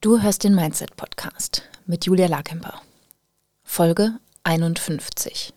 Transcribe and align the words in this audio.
Du 0.00 0.22
hörst 0.22 0.44
den 0.44 0.54
Mindset 0.54 0.94
Podcast 0.94 1.62
mit 1.84 2.06
Julia 2.06 2.28
Larkemper. 2.28 2.82
Folge 3.64 4.12
51. 4.44 5.52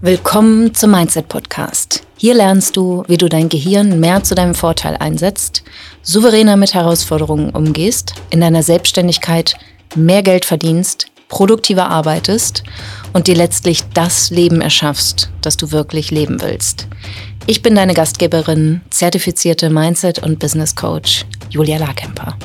Willkommen 0.00 0.74
zum 0.74 0.90
Mindset 0.90 1.28
Podcast. 1.28 2.02
Hier 2.16 2.34
lernst 2.34 2.76
du, 2.76 3.04
wie 3.06 3.16
du 3.16 3.28
dein 3.28 3.48
Gehirn 3.48 4.00
mehr 4.00 4.24
zu 4.24 4.34
deinem 4.34 4.56
Vorteil 4.56 4.96
einsetzt, 4.96 5.62
souveräner 6.02 6.56
mit 6.56 6.74
Herausforderungen 6.74 7.50
umgehst, 7.50 8.14
in 8.30 8.40
deiner 8.40 8.64
Selbstständigkeit 8.64 9.54
mehr 9.94 10.24
Geld 10.24 10.44
verdienst, 10.44 11.12
produktiver 11.28 11.88
arbeitest 11.88 12.64
und 13.12 13.28
dir 13.28 13.36
letztlich 13.36 13.84
das 13.94 14.30
Leben 14.30 14.62
erschaffst, 14.62 15.30
das 15.42 15.56
du 15.56 15.70
wirklich 15.70 16.10
leben 16.10 16.42
willst. 16.42 16.88
Ich 17.50 17.62
bin 17.62 17.74
deine 17.74 17.94
Gastgeberin, 17.94 18.82
zertifizierte 18.90 19.70
Mindset- 19.70 20.18
und 20.18 20.38
Business 20.38 20.76
Coach 20.76 21.24
Julia 21.48 21.78
Larkemper. 21.78 22.36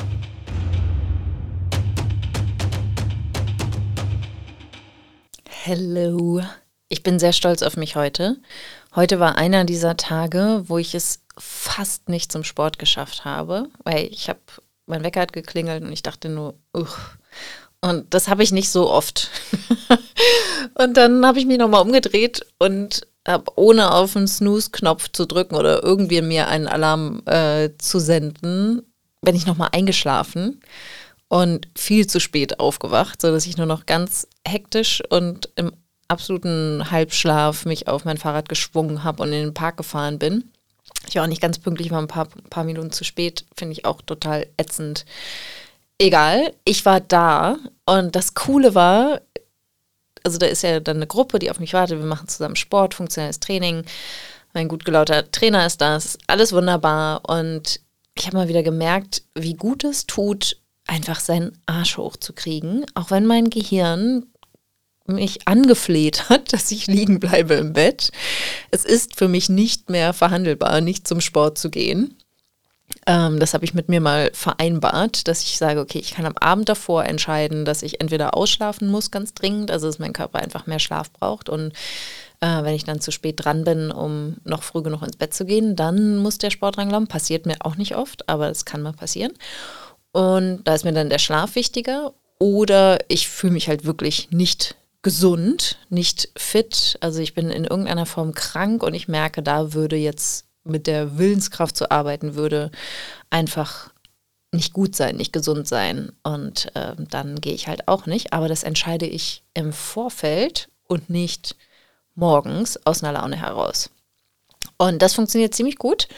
Hallo, 5.66 6.40
ich 6.88 7.02
bin 7.02 7.18
sehr 7.18 7.34
stolz 7.34 7.60
auf 7.62 7.76
mich 7.76 7.96
heute. 7.96 8.38
Heute 8.96 9.20
war 9.20 9.36
einer 9.36 9.66
dieser 9.66 9.98
Tage, 9.98 10.62
wo 10.68 10.78
ich 10.78 10.94
es 10.94 11.20
fast 11.36 12.08
nicht 12.08 12.32
zum 12.32 12.42
Sport 12.42 12.78
geschafft 12.78 13.26
habe, 13.26 13.68
weil 13.84 14.06
ich 14.06 14.30
habe, 14.30 14.40
mein 14.86 15.04
Wecker 15.04 15.20
hat 15.20 15.34
geklingelt 15.34 15.84
und 15.84 15.92
ich 15.92 16.02
dachte 16.02 16.30
nur, 16.30 16.54
uch. 16.74 16.96
Und 17.82 18.14
das 18.14 18.28
habe 18.28 18.42
ich 18.42 18.52
nicht 18.52 18.70
so 18.70 18.90
oft. 18.90 19.28
und 20.78 20.96
dann 20.96 21.26
habe 21.26 21.38
ich 21.38 21.44
mich 21.44 21.58
nochmal 21.58 21.82
umgedreht 21.82 22.46
und 22.58 23.06
habe, 23.26 23.44
ohne 23.56 23.92
auf 23.92 24.12
den 24.12 24.28
Snooze-Knopf 24.28 25.10
zu 25.12 25.26
drücken 25.26 25.54
oder 25.54 25.82
irgendwie 25.82 26.20
mir 26.22 26.48
einen 26.48 26.68
Alarm 26.68 27.22
äh, 27.26 27.70
zu 27.78 27.98
senden, 27.98 28.82
bin 29.22 29.34
ich 29.34 29.46
nochmal 29.46 29.70
eingeschlafen 29.72 30.60
und 31.28 31.68
viel 31.76 32.06
zu 32.06 32.20
spät 32.20 32.60
aufgewacht, 32.60 33.20
sodass 33.20 33.46
ich 33.46 33.56
nur 33.56 33.66
noch 33.66 33.86
ganz 33.86 34.28
hektisch 34.46 35.02
und 35.08 35.48
im 35.56 35.72
absoluten 36.08 36.90
Halbschlaf 36.90 37.64
mich 37.64 37.88
auf 37.88 38.04
mein 38.04 38.18
Fahrrad 38.18 38.48
geschwungen 38.48 39.04
habe 39.04 39.22
und 39.22 39.32
in 39.32 39.42
den 39.42 39.54
Park 39.54 39.78
gefahren 39.78 40.18
bin. 40.18 40.50
Ich 41.08 41.16
war 41.16 41.24
auch 41.24 41.28
nicht 41.28 41.42
ganz 41.42 41.58
pünktlich, 41.58 41.90
war 41.90 42.00
ein 42.00 42.08
paar, 42.08 42.28
paar 42.50 42.64
Minuten 42.64 42.92
zu 42.92 43.04
spät, 43.04 43.44
finde 43.56 43.72
ich 43.72 43.84
auch 43.84 44.02
total 44.02 44.46
ätzend. 44.56 45.06
Egal, 45.98 46.52
ich 46.64 46.84
war 46.84 47.00
da 47.00 47.56
und 47.86 48.16
das 48.16 48.34
Coole 48.34 48.74
war, 48.74 49.20
also 50.24 50.38
da 50.38 50.46
ist 50.46 50.62
ja 50.62 50.80
dann 50.80 50.96
eine 50.96 51.06
Gruppe, 51.06 51.38
die 51.38 51.50
auf 51.50 51.60
mich 51.60 51.74
wartet. 51.74 51.98
Wir 51.98 52.06
machen 52.06 52.28
zusammen 52.28 52.56
Sport, 52.56 52.94
funktionelles 52.94 53.40
Training. 53.40 53.84
Mein 54.54 54.68
gut 54.68 54.84
gelauter 54.84 55.30
Trainer 55.30 55.66
ist 55.66 55.80
da, 55.80 55.96
ist 55.96 56.18
alles 56.26 56.52
wunderbar. 56.52 57.28
Und 57.28 57.80
ich 58.16 58.26
habe 58.26 58.38
mal 58.38 58.48
wieder 58.48 58.62
gemerkt, 58.62 59.22
wie 59.34 59.54
gut 59.54 59.84
es 59.84 60.06
tut, 60.06 60.56
einfach 60.86 61.20
seinen 61.20 61.58
Arsch 61.66 61.98
hochzukriegen, 61.98 62.84
auch 62.94 63.10
wenn 63.10 63.26
mein 63.26 63.50
Gehirn 63.50 64.26
mich 65.06 65.46
angefleht 65.46 66.30
hat, 66.30 66.52
dass 66.52 66.70
ich 66.70 66.86
liegen 66.86 67.20
bleibe 67.20 67.54
im 67.54 67.74
Bett. 67.74 68.10
Es 68.70 68.84
ist 68.84 69.16
für 69.16 69.28
mich 69.28 69.48
nicht 69.48 69.90
mehr 69.90 70.12
verhandelbar, 70.12 70.80
nicht 70.80 71.06
zum 71.06 71.20
Sport 71.20 71.58
zu 71.58 71.70
gehen. 71.70 72.16
Ähm, 73.06 73.38
das 73.38 73.54
habe 73.54 73.64
ich 73.64 73.74
mit 73.74 73.88
mir 73.88 74.00
mal 74.00 74.30
vereinbart, 74.32 75.28
dass 75.28 75.42
ich 75.42 75.58
sage, 75.58 75.80
okay, 75.80 75.98
ich 75.98 76.12
kann 76.14 76.26
am 76.26 76.36
Abend 76.38 76.68
davor 76.68 77.04
entscheiden, 77.04 77.64
dass 77.64 77.82
ich 77.82 78.00
entweder 78.00 78.34
ausschlafen 78.36 78.88
muss, 78.88 79.10
ganz 79.10 79.34
dringend, 79.34 79.70
also 79.70 79.86
dass 79.86 79.98
mein 79.98 80.12
Körper 80.12 80.38
einfach 80.38 80.66
mehr 80.66 80.78
Schlaf 80.78 81.10
braucht 81.12 81.48
und 81.48 81.72
äh, 82.40 82.62
wenn 82.62 82.74
ich 82.74 82.84
dann 82.84 83.00
zu 83.00 83.10
spät 83.10 83.44
dran 83.44 83.64
bin, 83.64 83.90
um 83.90 84.36
noch 84.44 84.62
früh 84.62 84.82
genug 84.82 85.02
ins 85.02 85.16
Bett 85.16 85.32
zu 85.32 85.44
gehen, 85.46 85.76
dann 85.76 86.18
muss 86.18 86.38
der 86.38 86.50
Sport 86.50 86.76
dranglaufen. 86.76 87.06
Passiert 87.06 87.46
mir 87.46 87.56
auch 87.60 87.76
nicht 87.76 87.96
oft, 87.96 88.28
aber 88.28 88.50
es 88.50 88.64
kann 88.64 88.82
mal 88.82 88.92
passieren. 88.92 89.32
Und 90.12 90.62
da 90.64 90.74
ist 90.74 90.84
mir 90.84 90.92
dann 90.92 91.08
der 91.08 91.18
Schlaf 91.18 91.54
wichtiger. 91.54 92.12
Oder 92.38 92.98
ich 93.08 93.28
fühle 93.28 93.54
mich 93.54 93.68
halt 93.68 93.84
wirklich 93.84 94.30
nicht 94.30 94.76
gesund, 95.02 95.78
nicht 95.88 96.28
fit. 96.36 96.98
Also 97.00 97.20
ich 97.20 97.34
bin 97.34 97.50
in 97.50 97.64
irgendeiner 97.64 98.06
Form 98.06 98.34
krank 98.34 98.82
und 98.82 98.92
ich 98.94 99.08
merke, 99.08 99.42
da 99.42 99.72
würde 99.72 99.96
jetzt 99.96 100.44
mit 100.64 100.86
der 100.86 101.18
Willenskraft 101.18 101.76
zu 101.76 101.90
arbeiten, 101.90 102.34
würde 102.34 102.70
einfach 103.30 103.90
nicht 104.52 104.72
gut 104.72 104.96
sein, 104.96 105.16
nicht 105.16 105.32
gesund 105.32 105.68
sein. 105.68 106.12
Und 106.22 106.74
äh, 106.74 106.94
dann 107.10 107.40
gehe 107.40 107.54
ich 107.54 107.68
halt 107.68 107.88
auch 107.88 108.06
nicht. 108.06 108.32
Aber 108.32 108.48
das 108.48 108.62
entscheide 108.62 109.06
ich 109.06 109.42
im 109.52 109.72
Vorfeld 109.72 110.68
und 110.86 111.10
nicht 111.10 111.56
morgens 112.14 112.78
aus 112.86 113.02
einer 113.02 113.20
Laune 113.20 113.36
heraus. 113.36 113.90
Und 114.78 115.02
das 115.02 115.14
funktioniert 115.14 115.54
ziemlich 115.54 115.76
gut. 115.76 116.08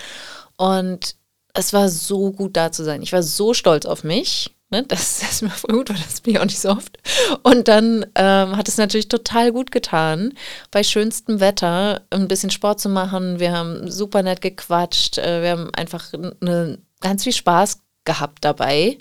Und 0.57 1.17
es 1.55 1.73
war 1.73 1.89
so 1.89 2.33
gut 2.33 2.57
da 2.57 2.71
zu 2.71 2.85
sein. 2.85 3.03
Ich 3.03 3.13
war 3.13 3.23
so 3.23 3.55
stolz 3.55 3.87
auf 3.87 4.05
mich. 4.05 4.56
Ne? 4.77 4.85
Das 4.89 5.23
ist 5.23 5.43
mir 5.43 5.51
voll 5.51 5.75
gut, 5.77 5.91
weil 5.91 5.97
das 5.97 6.21
bin 6.21 6.35
ich 6.35 6.41
auch 6.41 6.45
nicht 6.45 6.61
so 6.61 6.71
oft. 6.71 6.99
Und 7.43 7.69
dann 7.69 8.07
ähm, 8.15 8.57
hat 8.57 8.69
es 8.69 8.77
natürlich 8.77 9.09
total 9.09 9.53
gut 9.53 9.71
getan, 9.71 10.35
bei 10.71 10.83
schönstem 10.83 11.41
Wetter 11.41 12.03
ein 12.11 12.29
bisschen 12.29 12.51
Sport 12.51 12.81
zu 12.81 12.89
machen. 12.89 13.41
Wir 13.41 13.53
haben 13.53 13.91
super 13.91 14.23
nett 14.23 14.41
gequatscht. 14.41 15.19
Äh, 15.19 15.43
wir 15.43 15.51
haben 15.51 15.71
einfach 15.75 16.13
eine, 16.13 16.79
ganz 17.01 17.25
viel 17.25 17.33
Spaß 17.33 17.81
gehabt 18.05 18.45
dabei. 18.45 18.99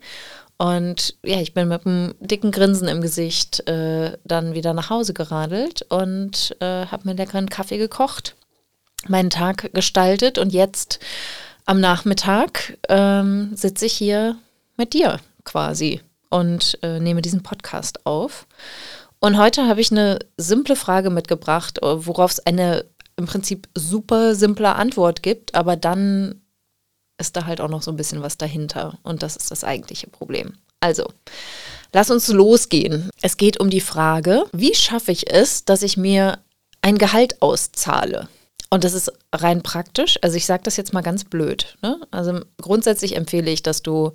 Und 0.58 1.18
ja, 1.26 1.42
ich 1.42 1.54
bin 1.54 1.68
mit 1.68 1.86
einem 1.86 2.16
dicken 2.20 2.52
Grinsen 2.52 2.88
im 2.88 3.02
Gesicht 3.02 3.68
äh, 3.68 4.18
dann 4.24 4.54
wieder 4.54 4.74
nach 4.74 4.90
Hause 4.90 5.14
geradelt 5.14 5.82
und 5.90 6.56
äh, 6.62 6.86
habe 6.86 7.10
mir 7.10 7.16
leckeren 7.16 7.50
Kaffee 7.50 7.78
gekocht, 7.78 8.36
meinen 9.08 9.30
Tag 9.30 9.74
gestaltet 9.74 10.38
und 10.38 10.54
jetzt 10.54 11.00
am 11.66 11.82
Nachmittag 11.82 12.78
ähm, 12.88 13.52
sitze 13.54 13.88
ich 13.88 13.94
hier 13.94 14.38
mit 14.78 14.94
dir 14.94 15.20
quasi 15.46 16.02
und 16.30 16.78
äh, 16.82 17.00
nehme 17.00 17.22
diesen 17.22 17.44
Podcast 17.44 18.06
auf. 18.06 18.48
Und 19.20 19.38
heute 19.38 19.68
habe 19.68 19.82
ich 19.82 19.92
eine 19.92 20.20
simple 20.38 20.76
Frage 20.76 21.10
mitgebracht, 21.10 21.82
äh, 21.82 22.06
worauf 22.06 22.32
es 22.32 22.46
eine 22.46 22.86
im 23.18 23.26
Prinzip 23.26 23.70
super 23.76 24.36
simple 24.36 24.76
Antwort 24.76 25.24
gibt, 25.24 25.56
aber 25.56 25.78
dann 25.78 26.42
ist 27.18 27.38
da 27.38 27.46
halt 27.46 27.62
auch 27.62 27.70
noch 27.70 27.82
so 27.82 27.92
ein 27.92 27.98
bisschen 27.98 28.22
was 28.22 28.38
dahinter. 28.38 28.98
Und 29.04 29.24
das 29.24 29.38
ist 29.38 29.52
das 29.52 29.64
eigentliche 29.64 30.08
Problem. 30.08 30.56
Also, 30.82 31.08
lass 31.94 32.12
uns 32.12 32.28
losgehen. 32.28 33.10
Es 33.22 33.38
geht 33.38 33.60
um 33.60 33.70
die 33.70 33.82
Frage, 33.82 34.46
wie 34.52 34.76
schaffe 34.76 35.12
ich 35.12 35.32
es, 35.32 35.64
dass 35.64 35.82
ich 35.82 35.96
mir 35.96 36.40
ein 36.82 36.98
Gehalt 36.98 37.42
auszahle? 37.42 38.28
Und 38.70 38.84
das 38.84 38.94
ist 38.94 39.12
rein 39.34 39.64
praktisch. 39.64 40.20
Also 40.22 40.36
ich 40.36 40.46
sage 40.46 40.64
das 40.64 40.76
jetzt 40.76 40.94
mal 40.94 41.02
ganz 41.02 41.24
blöd. 41.24 41.78
Ne? 41.82 42.00
Also 42.12 42.42
grundsätzlich 42.62 43.16
empfehle 43.16 43.50
ich, 43.50 43.64
dass 43.64 43.82
du 43.82 44.12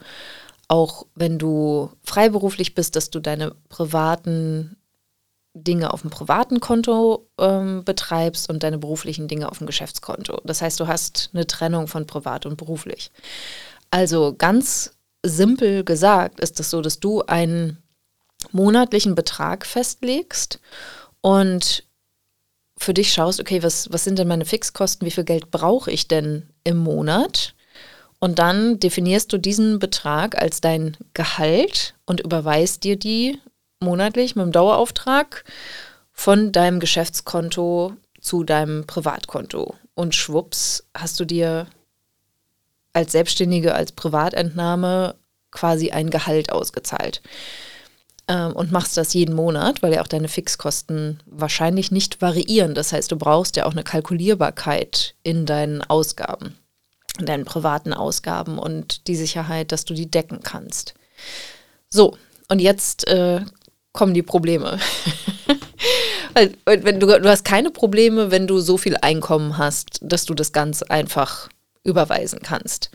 auch 0.71 1.07
wenn 1.17 1.37
du 1.37 1.91
freiberuflich 2.05 2.77
bist, 2.77 2.95
dass 2.95 3.11
du 3.11 3.19
deine 3.19 3.57
privaten 3.69 4.77
Dinge 5.53 5.93
auf 5.93 6.03
dem 6.03 6.11
privaten 6.11 6.61
Konto 6.61 7.27
ähm, 7.39 7.83
betreibst 7.85 8.49
und 8.49 8.63
deine 8.63 8.79
beruflichen 8.79 9.27
Dinge 9.27 9.51
auf 9.51 9.59
dem 9.59 9.67
Geschäftskonto. 9.67 10.41
Das 10.45 10.63
heißt, 10.63 10.79
du 10.79 10.87
hast 10.87 11.31
eine 11.35 11.49
Trennung 11.49 11.89
von 11.89 12.07
privat 12.07 12.47
und 12.47 12.57
beruflich. 12.57 13.11
Also 13.91 14.33
ganz 14.39 14.93
simpel 15.27 15.83
gesagt 15.83 16.39
ist 16.39 16.53
es 16.53 16.59
das 16.59 16.71
so, 16.71 16.81
dass 16.83 17.01
du 17.01 17.23
einen 17.23 17.83
monatlichen 18.53 19.17
Betrag 19.17 19.67
festlegst 19.67 20.61
und 21.21 21.83
für 22.79 22.95
dich 22.95 23.13
schaust, 23.13 23.41
okay, 23.41 23.65
was, 23.65 23.93
was 23.93 24.05
sind 24.05 24.21
denn 24.21 24.29
meine 24.29 24.45
Fixkosten, 24.45 25.05
wie 25.05 25.11
viel 25.11 25.25
Geld 25.25 25.51
brauche 25.51 25.91
ich 25.91 26.07
denn 26.07 26.49
im 26.63 26.77
Monat? 26.77 27.55
Und 28.21 28.39
dann 28.39 28.79
definierst 28.79 29.33
du 29.33 29.39
diesen 29.39 29.79
Betrag 29.79 30.41
als 30.41 30.61
dein 30.61 30.97
Gehalt 31.15 31.95
und 32.05 32.21
überweist 32.21 32.85
dir 32.85 32.97
die 32.97 33.39
monatlich 33.81 34.37
mit 34.37 34.45
dem 34.45 34.53
Dauerauftrag 34.53 35.45
von 36.13 36.53
deinem 36.53 36.81
Geschäftskonto 36.81 37.95
zu 38.21 38.45
deinem 38.45 38.87
Privatkonto. 38.87 39.75
Und 39.95 40.15
schwupps 40.15 40.85
hast 40.95 41.19
du 41.19 41.25
dir 41.25 41.67
als 42.93 43.13
Selbstständige, 43.13 43.75
als 43.75 43.93
Privatentnahme 43.93 45.15
quasi 45.51 45.91
ein 45.91 46.11
Gehalt 46.11 46.53
ausgezahlt. 46.53 47.23
Ähm, 48.28 48.53
und 48.53 48.71
machst 48.71 48.99
das 48.99 49.15
jeden 49.15 49.34
Monat, 49.34 49.83
weil 49.83 49.95
ja 49.95 50.03
auch 50.03 50.07
deine 50.07 50.28
Fixkosten 50.28 51.23
wahrscheinlich 51.25 51.91
nicht 51.91 52.21
variieren. 52.21 52.75
Das 52.75 52.93
heißt, 52.93 53.11
du 53.11 53.16
brauchst 53.16 53.57
ja 53.57 53.65
auch 53.65 53.73
eine 53.73 53.83
Kalkulierbarkeit 53.83 55.15
in 55.23 55.47
deinen 55.47 55.83
Ausgaben 55.83 56.59
deinen 57.27 57.45
privaten 57.45 57.93
Ausgaben 57.93 58.59
und 58.59 59.07
die 59.07 59.17
Sicherheit, 59.17 59.72
dass 59.72 59.84
du 59.84 59.95
die 59.95 60.11
decken 60.11 60.41
kannst. 60.43 60.95
So, 61.89 62.17
und 62.49 62.61
jetzt 62.61 63.07
äh, 63.09 63.41
kommen 63.93 64.15
die 64.15 64.22
Probleme. 64.22 64.78
du, 66.67 67.07
du 67.07 67.28
hast 67.28 67.45
keine 67.45 67.71
Probleme, 67.71 68.31
wenn 68.31 68.47
du 68.47 68.61
so 68.61 68.77
viel 68.77 68.97
Einkommen 69.01 69.59
hast, 69.59 69.99
dass 70.03 70.25
du 70.25 70.34
das 70.34 70.53
ganz 70.53 70.83
einfach 70.83 71.49
überweisen 71.83 72.41
kannst. 72.43 72.91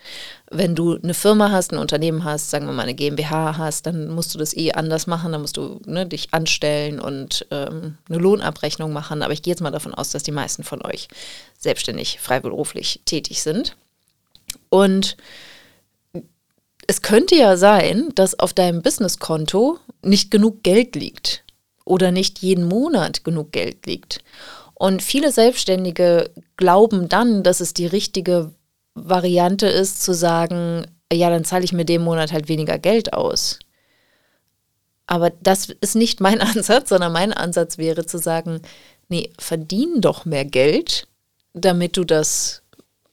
Wenn 0.51 0.75
du 0.75 0.99
eine 1.01 1.15
Firma 1.15 1.49
hast, 1.49 1.71
ein 1.71 1.79
Unternehmen 1.79 2.23
hast, 2.23 2.51
sagen 2.51 2.67
wir 2.67 2.73
mal 2.73 2.83
eine 2.83 2.93
GmbH 2.93 3.57
hast, 3.57 3.87
dann 3.87 4.09
musst 4.09 4.33
du 4.33 4.37
das 4.37 4.55
eh 4.55 4.73
anders 4.73 5.07
machen, 5.07 5.31
dann 5.31 5.41
musst 5.41 5.57
du 5.57 5.81
ne, 5.85 6.05
dich 6.05 6.33
anstellen 6.33 6.99
und 6.99 7.47
ähm, 7.49 7.97
eine 8.07 8.19
Lohnabrechnung 8.19 8.93
machen. 8.93 9.23
Aber 9.23 9.33
ich 9.33 9.41
gehe 9.41 9.51
jetzt 9.51 9.61
mal 9.61 9.71
davon 9.71 9.95
aus, 9.95 10.11
dass 10.11 10.21
die 10.21 10.31
meisten 10.31 10.63
von 10.63 10.85
euch 10.85 11.07
selbstständig, 11.57 12.19
freiberuflich 12.19 13.01
tätig 13.05 13.41
sind. 13.41 13.75
Und 14.75 15.15
es 16.85 17.01
könnte 17.01 17.33
ja 17.37 17.55
sein, 17.55 18.11
dass 18.13 18.37
auf 18.37 18.51
deinem 18.51 18.81
Businesskonto 18.81 19.79
nicht 20.01 20.31
genug 20.31 20.63
Geld 20.63 20.97
liegt 20.97 21.45
oder 21.85 22.11
nicht 22.11 22.39
jeden 22.39 22.67
Monat 22.67 23.23
genug 23.23 23.53
Geld 23.53 23.85
liegt. 23.85 24.19
Und 24.73 25.01
viele 25.01 25.31
Selbstständige 25.31 26.29
glauben 26.57 27.07
dann, 27.07 27.41
dass 27.41 27.61
es 27.61 27.73
die 27.73 27.85
richtige 27.85 28.51
Variante 28.95 29.67
ist, 29.67 30.03
zu 30.03 30.13
sagen, 30.13 30.85
ja, 31.11 31.29
dann 31.29 31.45
zahle 31.45 31.63
ich 31.63 31.71
mir 31.71 31.85
dem 31.85 32.01
Monat 32.01 32.33
halt 32.33 32.49
weniger 32.49 32.77
Geld 32.77 33.13
aus. 33.13 33.59
Aber 35.07 35.29
das 35.29 35.69
ist 35.79 35.95
nicht 35.95 36.19
mein 36.19 36.41
Ansatz, 36.55 36.89
sondern 36.89 37.13
mein 37.13 37.31
Ansatz 37.31 37.77
wäre 37.77 38.05
zu 38.05 38.17
sagen, 38.17 38.61
nee, 39.07 39.31
verdien 39.39 40.01
doch 40.01 40.25
mehr 40.25 40.43
Geld, 40.43 41.07
damit 41.53 41.95
du 41.95 42.03
das 42.03 42.64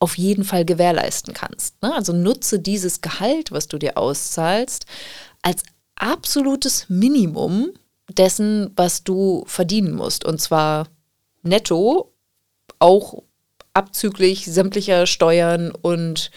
auf 0.03 0.19
jeden 0.19 0.43
Fall 0.43 0.65
gewährleisten 0.65 1.33
kannst. 1.33 1.81
Ne? 1.81 1.95
Also 1.95 2.13
nutze 2.13 2.59
dieses 2.59 3.03
Gehalt, 3.03 3.53
was 3.53 3.69
du 3.69 3.79
dir 3.79 3.97
auszahlst, 3.97 4.85
als 5.43 5.63
absolutes 5.95 6.87
Minimum 6.89 7.71
dessen, 8.11 8.73
was 8.75 9.05
du 9.05 9.45
verdienen 9.47 9.95
musst. 9.95 10.25
Und 10.25 10.41
zwar 10.41 10.89
netto, 11.45 12.13
auch 12.81 13.23
abzüglich 13.75 14.45
sämtlicher 14.47 15.07
Steuern 15.07 15.71
und 15.71 16.33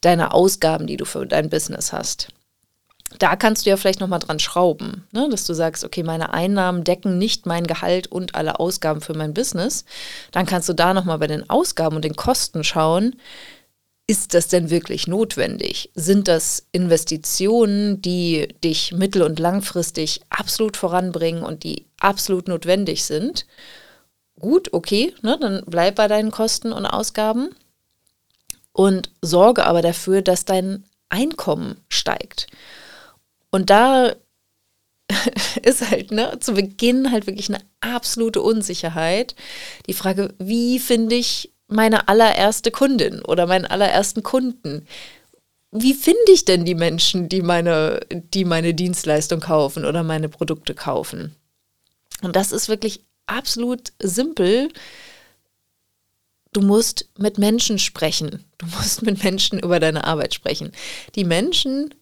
deiner 0.00 0.34
Ausgaben, 0.34 0.88
die 0.88 0.96
du 0.96 1.04
für 1.04 1.24
dein 1.24 1.48
Business 1.48 1.92
hast 1.92 2.34
da 3.18 3.36
kannst 3.36 3.64
du 3.64 3.70
ja 3.70 3.76
vielleicht 3.76 4.00
nochmal 4.00 4.18
dran 4.18 4.38
schrauben, 4.38 5.06
ne? 5.12 5.28
dass 5.30 5.44
du 5.44 5.54
sagst, 5.54 5.84
okay, 5.84 6.02
meine 6.02 6.32
Einnahmen 6.32 6.84
decken 6.84 7.18
nicht 7.18 7.46
mein 7.46 7.66
Gehalt 7.66 8.06
und 8.06 8.34
alle 8.34 8.60
Ausgaben 8.60 9.00
für 9.00 9.14
mein 9.14 9.34
Business. 9.34 9.84
Dann 10.32 10.46
kannst 10.46 10.68
du 10.68 10.72
da 10.72 10.94
nochmal 10.94 11.18
bei 11.18 11.26
den 11.26 11.48
Ausgaben 11.48 11.96
und 11.96 12.04
den 12.04 12.16
Kosten 12.16 12.64
schauen, 12.64 13.16
ist 14.06 14.34
das 14.34 14.48
denn 14.48 14.68
wirklich 14.68 15.06
notwendig? 15.06 15.90
Sind 15.94 16.28
das 16.28 16.66
Investitionen, 16.72 18.02
die 18.02 18.48
dich 18.62 18.92
mittel- 18.92 19.22
und 19.22 19.38
langfristig 19.38 20.20
absolut 20.28 20.76
voranbringen 20.76 21.42
und 21.42 21.64
die 21.64 21.86
absolut 22.00 22.48
notwendig 22.48 23.04
sind? 23.04 23.46
Gut, 24.38 24.72
okay, 24.72 25.14
ne? 25.22 25.38
dann 25.40 25.62
bleib 25.66 25.94
bei 25.94 26.08
deinen 26.08 26.30
Kosten 26.30 26.72
und 26.72 26.84
Ausgaben 26.84 27.54
und 28.72 29.10
sorge 29.22 29.64
aber 29.64 29.80
dafür, 29.80 30.20
dass 30.20 30.44
dein 30.44 30.84
Einkommen 31.08 31.80
steigt. 31.88 32.48
Und 33.54 33.70
da 33.70 34.16
ist 35.62 35.88
halt 35.88 36.10
ne, 36.10 36.40
zu 36.40 36.54
Beginn 36.54 37.12
halt 37.12 37.28
wirklich 37.28 37.48
eine 37.48 37.62
absolute 37.78 38.42
Unsicherheit. 38.42 39.36
Die 39.86 39.92
Frage, 39.92 40.34
wie 40.40 40.80
finde 40.80 41.14
ich 41.14 41.52
meine 41.68 42.08
allererste 42.08 42.72
Kundin 42.72 43.22
oder 43.22 43.46
meinen 43.46 43.64
allerersten 43.64 44.24
Kunden? 44.24 44.88
Wie 45.70 45.94
finde 45.94 46.32
ich 46.32 46.44
denn 46.44 46.64
die 46.64 46.74
Menschen, 46.74 47.28
die 47.28 47.42
meine, 47.42 48.00
die 48.10 48.44
meine 48.44 48.74
Dienstleistung 48.74 49.38
kaufen 49.38 49.84
oder 49.84 50.02
meine 50.02 50.28
Produkte 50.28 50.74
kaufen? 50.74 51.36
Und 52.22 52.34
das 52.34 52.50
ist 52.50 52.68
wirklich 52.68 53.04
absolut 53.26 53.92
simpel. 54.02 54.68
Du 56.52 56.60
musst 56.60 57.08
mit 57.18 57.38
Menschen 57.38 57.78
sprechen. 57.78 58.44
Du 58.58 58.66
musst 58.66 59.02
mit 59.02 59.22
Menschen 59.22 59.60
über 59.60 59.78
deine 59.78 60.02
Arbeit 60.02 60.34
sprechen. 60.34 60.72
Die 61.14 61.24
Menschen 61.24 61.94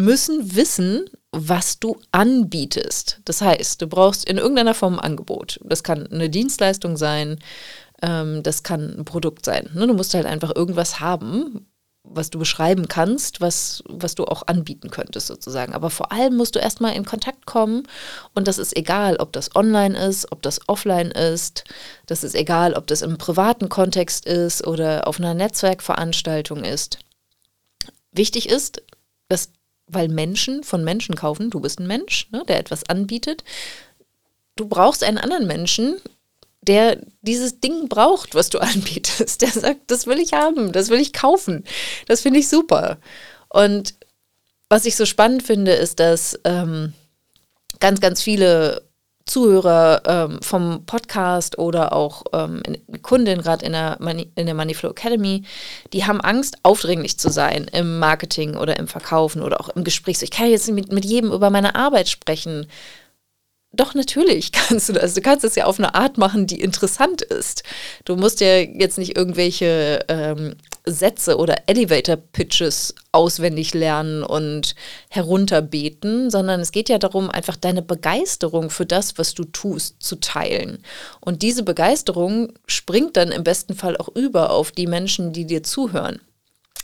müssen 0.00 0.56
wissen, 0.56 1.06
was 1.32 1.78
du 1.78 1.96
anbietest. 2.12 3.20
Das 3.24 3.40
heißt, 3.40 3.80
du 3.80 3.86
brauchst 3.86 4.28
in 4.28 4.38
irgendeiner 4.38 4.74
Form 4.74 4.94
ein 4.94 5.00
Angebot. 5.00 5.60
Das 5.64 5.82
kann 5.82 6.06
eine 6.08 6.28
Dienstleistung 6.28 6.96
sein, 6.96 7.38
ähm, 8.02 8.42
das 8.42 8.62
kann 8.62 8.98
ein 8.98 9.04
Produkt 9.04 9.44
sein. 9.44 9.70
Ne? 9.74 9.86
Du 9.86 9.94
musst 9.94 10.14
halt 10.14 10.26
einfach 10.26 10.54
irgendwas 10.54 11.00
haben, 11.00 11.66
was 12.02 12.30
du 12.30 12.38
beschreiben 12.38 12.88
kannst, 12.88 13.40
was, 13.40 13.82
was 13.86 14.14
du 14.14 14.24
auch 14.24 14.46
anbieten 14.46 14.90
könntest 14.90 15.26
sozusagen. 15.26 15.74
Aber 15.74 15.90
vor 15.90 16.10
allem 16.12 16.36
musst 16.36 16.54
du 16.54 16.58
erstmal 16.58 16.94
in 16.94 17.04
Kontakt 17.04 17.46
kommen 17.46 17.84
und 18.34 18.48
das 18.48 18.58
ist 18.58 18.76
egal, 18.76 19.16
ob 19.16 19.32
das 19.32 19.54
online 19.54 19.98
ist, 19.98 20.32
ob 20.32 20.42
das 20.42 20.60
offline 20.66 21.10
ist, 21.10 21.64
das 22.06 22.24
ist 22.24 22.34
egal, 22.34 22.74
ob 22.74 22.86
das 22.86 23.02
im 23.02 23.18
privaten 23.18 23.68
Kontext 23.68 24.26
ist 24.26 24.66
oder 24.66 25.06
auf 25.06 25.18
einer 25.18 25.34
Netzwerkveranstaltung 25.34 26.64
ist. 26.64 26.98
Wichtig 28.12 28.48
ist, 28.48 28.82
dass 29.28 29.50
weil 29.92 30.08
Menschen 30.08 30.64
von 30.64 30.84
Menschen 30.84 31.14
kaufen. 31.14 31.50
Du 31.50 31.60
bist 31.60 31.80
ein 31.80 31.86
Mensch, 31.86 32.28
ne, 32.30 32.44
der 32.46 32.58
etwas 32.58 32.88
anbietet. 32.88 33.44
Du 34.56 34.66
brauchst 34.68 35.04
einen 35.04 35.18
anderen 35.18 35.46
Menschen, 35.46 36.00
der 36.62 36.98
dieses 37.22 37.60
Ding 37.60 37.88
braucht, 37.88 38.34
was 38.34 38.50
du 38.50 38.58
anbietest. 38.60 39.42
Der 39.42 39.50
sagt, 39.50 39.90
das 39.90 40.06
will 40.06 40.18
ich 40.18 40.32
haben, 40.32 40.72
das 40.72 40.88
will 40.88 41.00
ich 41.00 41.12
kaufen. 41.12 41.64
Das 42.06 42.20
finde 42.20 42.40
ich 42.40 42.48
super. 42.48 42.98
Und 43.48 43.94
was 44.68 44.84
ich 44.84 44.96
so 44.96 45.04
spannend 45.04 45.42
finde, 45.42 45.72
ist, 45.72 45.98
dass 45.98 46.38
ähm, 46.44 46.92
ganz, 47.80 48.00
ganz 48.00 48.22
viele 48.22 48.89
Zuhörer 49.30 50.02
ähm, 50.06 50.42
vom 50.42 50.84
Podcast 50.86 51.56
oder 51.56 51.92
auch 51.92 52.24
ähm, 52.32 52.62
Kunden 53.02 53.42
gerade 53.42 53.64
in 53.64 53.72
der, 53.72 53.98
in 54.34 54.46
der 54.46 54.54
Moneyflow 54.54 54.90
Academy, 54.90 55.44
die 55.92 56.04
haben 56.04 56.20
Angst, 56.20 56.58
aufdringlich 56.64 57.16
zu 57.16 57.30
sein 57.30 57.70
im 57.72 58.00
Marketing 58.00 58.56
oder 58.56 58.76
im 58.76 58.88
Verkaufen 58.88 59.42
oder 59.42 59.60
auch 59.60 59.68
im 59.68 59.84
Gespräch. 59.84 60.18
So, 60.18 60.24
ich 60.24 60.32
kann 60.32 60.50
jetzt 60.50 60.68
mit, 60.68 60.90
mit 60.90 61.04
jedem 61.04 61.30
über 61.30 61.48
meine 61.48 61.76
Arbeit 61.76 62.08
sprechen. 62.08 62.66
Doch, 63.72 63.94
natürlich 63.94 64.52
kannst 64.52 64.88
du 64.88 64.92
das. 64.92 65.14
Du 65.14 65.20
kannst 65.20 65.44
es 65.44 65.54
ja 65.54 65.66
auf 65.66 65.78
eine 65.78 65.94
Art 65.94 66.18
machen, 66.18 66.46
die 66.46 66.60
interessant 66.60 67.22
ist. 67.22 67.62
Du 68.04 68.16
musst 68.16 68.40
ja 68.40 68.58
jetzt 68.58 68.98
nicht 68.98 69.16
irgendwelche 69.16 70.04
ähm, 70.08 70.56
Sätze 70.86 71.36
oder 71.36 71.68
Elevator-Pitches 71.68 72.94
auswendig 73.12 73.74
lernen 73.74 74.22
und 74.22 74.74
herunterbeten, 75.08 76.30
sondern 76.30 76.60
es 76.60 76.72
geht 76.72 76.88
ja 76.88 76.98
darum, 76.98 77.30
einfach 77.30 77.56
deine 77.56 77.82
Begeisterung 77.82 78.70
für 78.70 78.86
das, 78.86 79.18
was 79.18 79.34
du 79.34 79.44
tust, 79.44 80.02
zu 80.02 80.16
teilen. 80.16 80.82
Und 81.20 81.42
diese 81.42 81.62
Begeisterung 81.62 82.52
springt 82.66 83.16
dann 83.16 83.30
im 83.30 83.44
besten 83.44 83.74
Fall 83.74 83.96
auch 83.96 84.08
über 84.08 84.50
auf 84.50 84.72
die 84.72 84.86
Menschen, 84.86 85.32
die 85.32 85.44
dir 85.44 85.62
zuhören. 85.62 86.20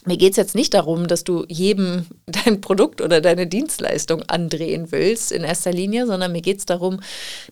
Mir 0.07 0.17
geht 0.17 0.31
es 0.31 0.37
jetzt 0.37 0.55
nicht 0.55 0.73
darum, 0.73 1.09
dass 1.09 1.25
du 1.25 1.45
jedem 1.49 2.07
dein 2.27 2.61
Produkt 2.61 3.01
oder 3.01 3.21
deine 3.21 3.47
Dienstleistung 3.47 4.23
andrehen 4.29 4.93
willst 4.93 5.33
in 5.33 5.45
erster 5.45 5.73
Linie, 5.73 6.07
sondern 6.07 6.33
mir 6.33 6.43
geht 6.43 6.59
es 6.59 6.67
darum, 6.67 7.01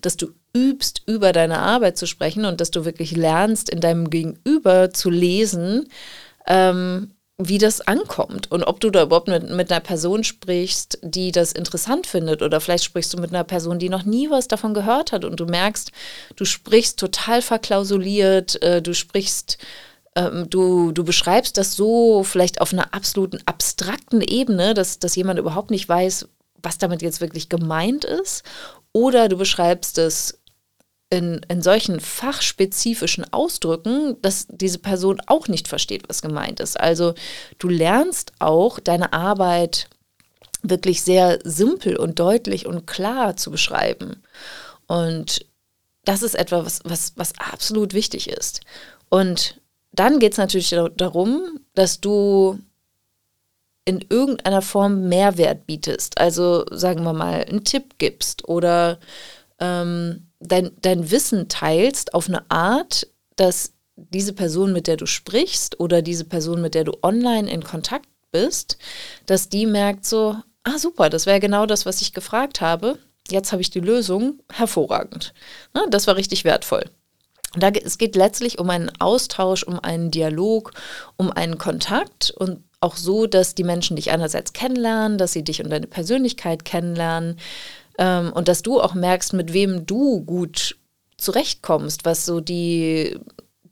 dass 0.00 0.16
du 0.16 0.28
übst, 0.56 1.02
über 1.06 1.32
deine 1.32 1.58
Arbeit 1.58 1.98
zu 1.98 2.06
sprechen 2.06 2.44
und 2.44 2.60
dass 2.60 2.70
du 2.70 2.84
wirklich 2.84 3.16
lernst, 3.16 3.68
in 3.68 3.80
deinem 3.80 4.08
Gegenüber 4.08 4.92
zu 4.92 5.10
lesen, 5.10 5.88
ähm, 6.46 7.10
wie 7.36 7.58
das 7.58 7.80
ankommt 7.80 8.52
und 8.52 8.62
ob 8.62 8.78
du 8.78 8.90
da 8.90 9.02
überhaupt 9.02 9.26
mit, 9.26 9.50
mit 9.50 9.72
einer 9.72 9.80
Person 9.80 10.22
sprichst, 10.22 11.00
die 11.02 11.32
das 11.32 11.50
interessant 11.50 12.06
findet 12.06 12.42
oder 12.42 12.60
vielleicht 12.60 12.84
sprichst 12.84 13.12
du 13.12 13.18
mit 13.18 13.30
einer 13.30 13.42
Person, 13.42 13.80
die 13.80 13.88
noch 13.88 14.04
nie 14.04 14.30
was 14.30 14.46
davon 14.46 14.72
gehört 14.72 15.10
hat 15.10 15.24
und 15.24 15.40
du 15.40 15.46
merkst, 15.46 15.90
du 16.36 16.44
sprichst 16.44 17.00
total 17.00 17.42
verklausuliert, 17.42 18.62
äh, 18.62 18.80
du 18.80 18.94
sprichst 18.94 19.58
ähm, 20.16 20.48
du, 20.48 20.92
du 20.92 21.04
beschreibst 21.04 21.56
das 21.56 21.74
so 21.74 22.22
vielleicht 22.24 22.60
auf 22.60 22.72
einer 22.72 22.94
absoluten 22.94 23.40
abstrakten 23.46 24.20
Ebene, 24.20 24.74
dass, 24.74 24.98
dass 24.98 25.16
jemand 25.16 25.38
überhaupt 25.38 25.70
nicht 25.70 25.88
weiß, 25.88 26.28
was 26.62 26.78
damit 26.78 27.02
jetzt 27.02 27.20
wirklich 27.20 27.48
gemeint 27.48 28.04
ist. 28.04 28.44
Oder 28.92 29.28
du 29.28 29.36
beschreibst 29.36 29.98
es 29.98 30.38
in, 31.10 31.44
in 31.48 31.62
solchen 31.62 32.00
fachspezifischen 32.00 33.32
Ausdrücken, 33.32 34.16
dass 34.22 34.46
diese 34.48 34.78
Person 34.78 35.20
auch 35.26 35.48
nicht 35.48 35.68
versteht, 35.68 36.08
was 36.08 36.22
gemeint 36.22 36.60
ist. 36.60 36.78
Also 36.78 37.14
du 37.58 37.68
lernst 37.68 38.32
auch 38.38 38.80
deine 38.80 39.12
Arbeit 39.12 39.88
wirklich 40.62 41.02
sehr 41.02 41.40
simpel 41.44 41.96
und 41.96 42.18
deutlich 42.18 42.66
und 42.66 42.86
klar 42.86 43.36
zu 43.36 43.50
beschreiben. 43.50 44.22
Und 44.86 45.46
das 46.04 46.22
ist 46.22 46.34
etwas, 46.34 46.80
was, 46.84 47.12
was 47.16 47.32
absolut 47.38 47.94
wichtig 47.94 48.28
ist. 48.28 48.60
Und 49.08 49.60
dann 49.98 50.18
geht 50.18 50.32
es 50.32 50.38
natürlich 50.38 50.74
darum, 50.96 51.60
dass 51.74 52.00
du 52.00 52.58
in 53.84 54.04
irgendeiner 54.08 54.62
Form 54.62 55.08
Mehrwert 55.08 55.66
bietest. 55.66 56.18
Also 56.18 56.64
sagen 56.70 57.04
wir 57.04 57.12
mal, 57.12 57.44
einen 57.44 57.64
Tipp 57.64 57.94
gibst 57.98 58.48
oder 58.48 58.98
ähm, 59.58 60.28
dein, 60.40 60.70
dein 60.80 61.10
Wissen 61.10 61.48
teilst 61.48 62.14
auf 62.14 62.28
eine 62.28 62.50
Art, 62.50 63.06
dass 63.36 63.72
diese 63.96 64.32
Person, 64.32 64.72
mit 64.72 64.86
der 64.86 64.96
du 64.96 65.06
sprichst 65.06 65.78
oder 65.80 66.02
diese 66.02 66.24
Person, 66.24 66.60
mit 66.60 66.74
der 66.74 66.84
du 66.84 66.92
online 67.02 67.50
in 67.50 67.62
Kontakt 67.62 68.08
bist, 68.32 68.78
dass 69.26 69.48
die 69.48 69.66
merkt 69.66 70.04
so, 70.06 70.36
ah 70.64 70.78
super, 70.78 71.10
das 71.10 71.26
wäre 71.26 71.40
genau 71.40 71.66
das, 71.66 71.86
was 71.86 72.00
ich 72.00 72.12
gefragt 72.12 72.60
habe. 72.60 72.98
Jetzt 73.30 73.52
habe 73.52 73.62
ich 73.62 73.70
die 73.70 73.80
Lösung. 73.80 74.40
Hervorragend. 74.52 75.32
Na, 75.72 75.86
das 75.88 76.06
war 76.06 76.16
richtig 76.16 76.44
wertvoll. 76.44 76.84
Da, 77.56 77.68
es 77.70 77.98
geht 77.98 78.16
letztlich 78.16 78.58
um 78.58 78.70
einen 78.70 78.90
Austausch, 79.00 79.62
um 79.62 79.78
einen 79.80 80.10
Dialog, 80.10 80.72
um 81.16 81.30
einen 81.30 81.58
Kontakt 81.58 82.30
und 82.30 82.62
auch 82.80 82.96
so, 82.96 83.26
dass 83.26 83.54
die 83.54 83.64
Menschen 83.64 83.96
dich 83.96 84.10
einerseits 84.10 84.52
kennenlernen, 84.52 85.18
dass 85.18 85.32
sie 85.32 85.42
dich 85.42 85.62
und 85.62 85.70
deine 85.70 85.86
Persönlichkeit 85.86 86.64
kennenlernen 86.64 87.38
ähm, 87.98 88.32
und 88.32 88.48
dass 88.48 88.62
du 88.62 88.80
auch 88.80 88.94
merkst, 88.94 89.32
mit 89.32 89.52
wem 89.52 89.86
du 89.86 90.20
gut 90.20 90.76
zurechtkommst, 91.16 92.04
was 92.04 92.26
so 92.26 92.40
die 92.40 93.18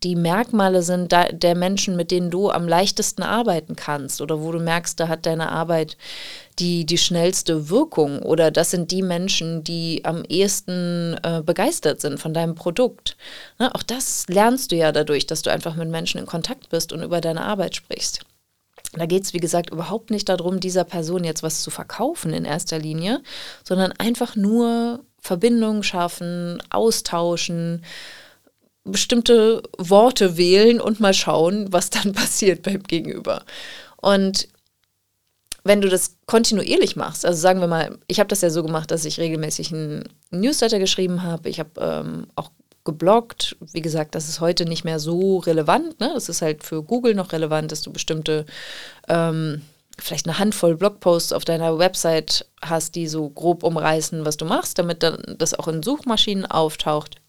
die 0.03 0.15
Merkmale 0.15 0.83
sind 0.83 1.11
da, 1.11 1.25
der 1.25 1.55
Menschen, 1.55 1.95
mit 1.95 2.11
denen 2.11 2.29
du 2.29 2.49
am 2.49 2.67
leichtesten 2.67 3.23
arbeiten 3.23 3.75
kannst 3.75 4.21
oder 4.21 4.41
wo 4.41 4.51
du 4.51 4.59
merkst, 4.59 4.99
da 4.99 5.07
hat 5.07 5.25
deine 5.25 5.51
Arbeit 5.51 5.97
die, 6.59 6.85
die 6.85 6.97
schnellste 6.97 7.69
Wirkung 7.69 8.21
oder 8.21 8.51
das 8.51 8.71
sind 8.71 8.91
die 8.91 9.01
Menschen, 9.01 9.63
die 9.63 10.03
am 10.05 10.23
ehesten 10.25 11.17
äh, 11.23 11.41
begeistert 11.41 12.01
sind 12.01 12.19
von 12.19 12.33
deinem 12.33 12.55
Produkt. 12.55 13.17
Ne? 13.59 13.73
Auch 13.73 13.83
das 13.83 14.25
lernst 14.27 14.71
du 14.71 14.75
ja 14.75 14.91
dadurch, 14.91 15.25
dass 15.25 15.41
du 15.41 15.51
einfach 15.51 15.75
mit 15.75 15.89
Menschen 15.89 16.19
in 16.19 16.25
Kontakt 16.25 16.69
bist 16.69 16.93
und 16.93 17.01
über 17.01 17.21
deine 17.21 17.43
Arbeit 17.43 17.75
sprichst. 17.75 18.21
Da 18.93 19.07
geht 19.07 19.23
es, 19.23 19.33
wie 19.33 19.39
gesagt, 19.39 19.71
überhaupt 19.71 20.11
nicht 20.11 20.29
darum, 20.29 20.59
dieser 20.59 20.83
Person 20.83 21.23
jetzt 21.23 21.41
was 21.41 21.63
zu 21.63 21.71
verkaufen 21.71 22.33
in 22.33 22.45
erster 22.45 22.77
Linie, 22.77 23.21
sondern 23.63 23.91
einfach 23.93 24.35
nur 24.35 24.99
Verbindungen 25.19 25.83
schaffen, 25.83 26.61
austauschen, 26.69 27.83
bestimmte 28.83 29.63
Worte 29.77 30.37
wählen 30.37 30.81
und 30.81 30.99
mal 30.99 31.13
schauen, 31.13 31.71
was 31.71 31.89
dann 31.89 32.11
passiert 32.13 32.63
beim 32.63 32.83
Gegenüber. 32.83 33.43
Und 33.97 34.47
wenn 35.63 35.79
du 35.79 35.87
das 35.87 36.17
kontinuierlich 36.25 36.95
machst, 36.97 37.25
also 37.25 37.39
sagen 37.39 37.61
wir 37.61 37.67
mal, 37.67 37.97
ich 38.07 38.19
habe 38.19 38.27
das 38.27 38.41
ja 38.41 38.49
so 38.49 38.63
gemacht, 38.63 38.91
dass 38.91 39.05
ich 39.05 39.19
regelmäßig 39.19 39.73
einen 39.73 40.03
Newsletter 40.31 40.79
geschrieben 40.79 41.23
habe, 41.23 41.47
ich 41.49 41.59
habe 41.59 41.79
ähm, 41.79 42.27
auch 42.35 42.51
gebloggt. 42.83 43.55
Wie 43.71 43.81
gesagt, 43.81 44.15
das 44.15 44.27
ist 44.27 44.41
heute 44.41 44.65
nicht 44.65 44.83
mehr 44.83 44.99
so 44.99 45.37
relevant. 45.37 45.99
Ne? 45.99 46.11
Das 46.13 46.29
ist 46.29 46.41
halt 46.41 46.63
für 46.63 46.83
Google 46.83 47.15
noch 47.15 47.31
relevant, 47.31 47.71
dass 47.71 47.81
du 47.81 47.91
bestimmte, 47.93 48.45
ähm, 49.07 49.61
vielleicht 49.97 50.27
eine 50.27 50.39
Handvoll 50.39 50.75
Blogposts 50.75 51.33
auf 51.33 51.45
deiner 51.45 51.77
Website 51.77 52.45
hast, 52.61 52.95
die 52.95 53.07
so 53.07 53.29
grob 53.29 53.63
umreißen, 53.63 54.25
was 54.25 54.37
du 54.37 54.45
machst, 54.45 54.79
damit 54.79 55.03
dann 55.03 55.35
das 55.37 55.53
auch 55.53 55.67
in 55.67 55.83
Suchmaschinen 55.83 56.45
auftaucht. 56.45 57.21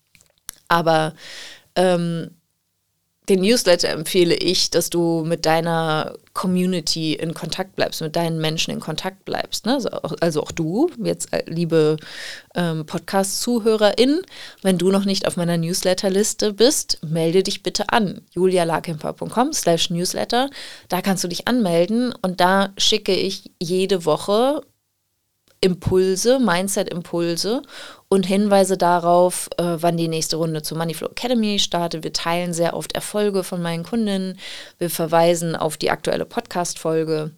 Aber 0.69 1.15
ähm, 1.77 2.31
den 3.29 3.41
Newsletter 3.41 3.89
empfehle 3.89 4.35
ich, 4.35 4.71
dass 4.71 4.91
du 4.91 5.25
mit 5.25 5.47
deiner 5.47 6.15
Community 6.35 7.15
in 7.15 7.33
Kontakt 7.33 7.75
bleibst, 7.75 8.03
mit 8.03 8.17
deinen 8.17 8.39
Menschen 8.39 8.71
in 8.73 8.81
Kontakt 8.81 9.25
bleibst. 9.25 9.65
Ne? 9.65 9.75
Also, 9.75 9.89
auch, 9.91 10.15
also 10.21 10.43
auch 10.43 10.53
du, 10.53 10.91
jetzt 11.03 11.33
äh, 11.33 11.43
liebe 11.47 11.97
ähm, 12.55 12.85
Podcast-ZuhörerInnen, 12.85 14.21
wenn 14.61 14.77
du 14.77 14.91
noch 14.91 15.07
nicht 15.07 15.27
auf 15.27 15.39
meiner 15.39 15.57
Newsletterliste 15.57 16.53
bist, 16.53 16.99
melde 17.03 17.43
dich 17.43 17.63
bitte 17.63 17.89
an. 17.89 18.21
julialakemper.com 18.33 19.55
slash 19.55 19.89
Newsletter. 19.89 20.51
Da 20.89 21.01
kannst 21.01 21.25
du 21.25 21.29
dich 21.29 21.49
anmelden 21.49 22.15
und 22.21 22.41
da 22.41 22.75
schicke 22.77 23.15
ich 23.15 23.53
jede 23.59 24.05
Woche 24.05 24.61
Impulse, 25.65 26.39
Mindset-Impulse 26.41 27.63
und 28.09 28.27
Hinweise 28.27 28.77
darauf, 28.77 29.49
äh, 29.57 29.77
wann 29.81 29.97
die 29.97 30.09
nächste 30.09 30.37
Runde 30.37 30.61
zur 30.61 30.77
Moneyflow 30.77 31.09
Academy 31.09 31.59
startet. 31.59 32.05
Wir 32.05 32.13
teilen 32.13 32.53
sehr 32.53 32.77
oft 32.77 32.93
Erfolge 32.95 33.43
von 33.45 33.63
meinen 33.63 33.83
Kundinnen. 33.83 34.39
Wir 34.77 34.91
verweisen 34.91 35.57
auf 35.57 35.79
die 35.79 35.91
aktuelle 35.91 36.27
Podcast-Folge. 36.27 37.31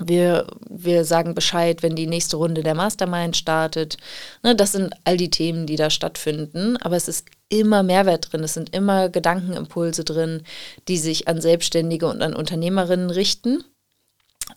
Wir, 0.00 0.46
wir 0.70 1.04
sagen 1.04 1.34
Bescheid, 1.34 1.82
wenn 1.82 1.94
die 1.94 2.06
nächste 2.06 2.38
Runde 2.38 2.62
der 2.62 2.74
Mastermind 2.74 3.36
startet. 3.36 3.98
Ne, 4.42 4.56
das 4.56 4.72
sind 4.72 4.94
all 5.04 5.18
die 5.18 5.28
Themen, 5.30 5.66
die 5.66 5.76
da 5.76 5.90
stattfinden. 5.90 6.78
Aber 6.78 6.96
es 6.96 7.06
ist 7.06 7.26
immer 7.50 7.82
Mehrwert 7.82 8.32
drin. 8.32 8.44
Es 8.44 8.54
sind 8.54 8.74
immer 8.74 9.10
Gedankenimpulse 9.10 10.04
drin, 10.04 10.42
die 10.88 10.96
sich 10.96 11.28
an 11.28 11.42
Selbstständige 11.42 12.06
und 12.06 12.22
an 12.22 12.34
Unternehmerinnen 12.34 13.10
richten 13.10 13.62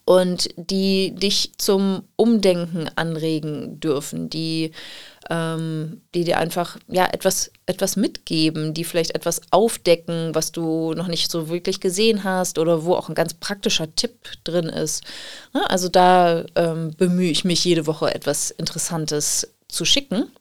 und 0.06 0.50
die 0.58 1.14
dich 1.16 1.54
zum 1.58 2.04
Umdenken 2.16 2.90
anregen 2.96 3.80
dürfen, 3.80 4.30
die, 4.30 4.72
ähm, 5.30 6.02
die 6.14 6.24
dir 6.24 6.38
einfach 6.38 6.78
ja 6.88 7.08
etwas, 7.12 7.52
etwas 7.66 7.96
mitgeben, 7.96 8.74
die 8.74 8.84
vielleicht 8.84 9.16
etwas 9.16 9.42
aufdecken, 9.52 10.34
was 10.34 10.52
du 10.52 10.94
noch 10.94 11.08
nicht 11.08 11.32
so 11.32 11.50
wirklich 11.50 11.80
gesehen 11.80 12.24
hast 12.24 12.58
oder 12.58 12.84
wo 12.84 12.96
auch 12.96 13.10
ein 13.10 13.16
ganz 13.16 13.34
praktischer 13.34 13.94
Tipp 13.96 14.14
drin 14.44 14.70
ist. 14.70 15.04
Ja, 15.54 15.62
also 15.64 15.90
da 15.90 16.46
ähm, 16.56 16.92
bemühe 16.98 17.32
ich 17.32 17.44
mich 17.44 17.64
jede 17.64 17.86
Woche 17.86 18.14
etwas 18.14 18.52
Interessantes 18.52 19.54
zu 19.68 19.86
schicken. 19.86 20.32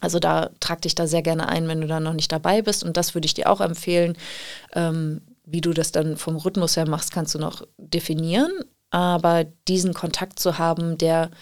Also 0.00 0.18
da 0.18 0.50
trag 0.60 0.82
dich 0.82 0.94
da 0.94 1.06
sehr 1.06 1.22
gerne 1.22 1.48
ein, 1.48 1.66
wenn 1.66 1.80
du 1.80 1.86
da 1.86 1.98
noch 1.98 2.12
nicht 2.12 2.30
dabei 2.30 2.60
bist. 2.60 2.84
Und 2.84 2.96
das 2.96 3.14
würde 3.14 3.26
ich 3.26 3.34
dir 3.34 3.50
auch 3.50 3.60
empfehlen. 3.60 4.16
Ähm, 4.74 5.22
wie 5.46 5.60
du 5.60 5.72
das 5.72 5.92
dann 5.92 6.16
vom 6.16 6.36
Rhythmus 6.36 6.76
her 6.76 6.88
machst, 6.88 7.12
kannst 7.12 7.34
du 7.34 7.38
noch 7.38 7.66
definieren 7.76 8.50
aber 8.94 9.42
diesen 9.66 9.92
Kontakt 9.92 10.38
zu 10.38 10.56
haben, 10.56 10.98
der 10.98 11.32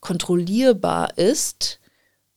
kontrollierbar 0.00 1.18
ist, 1.18 1.78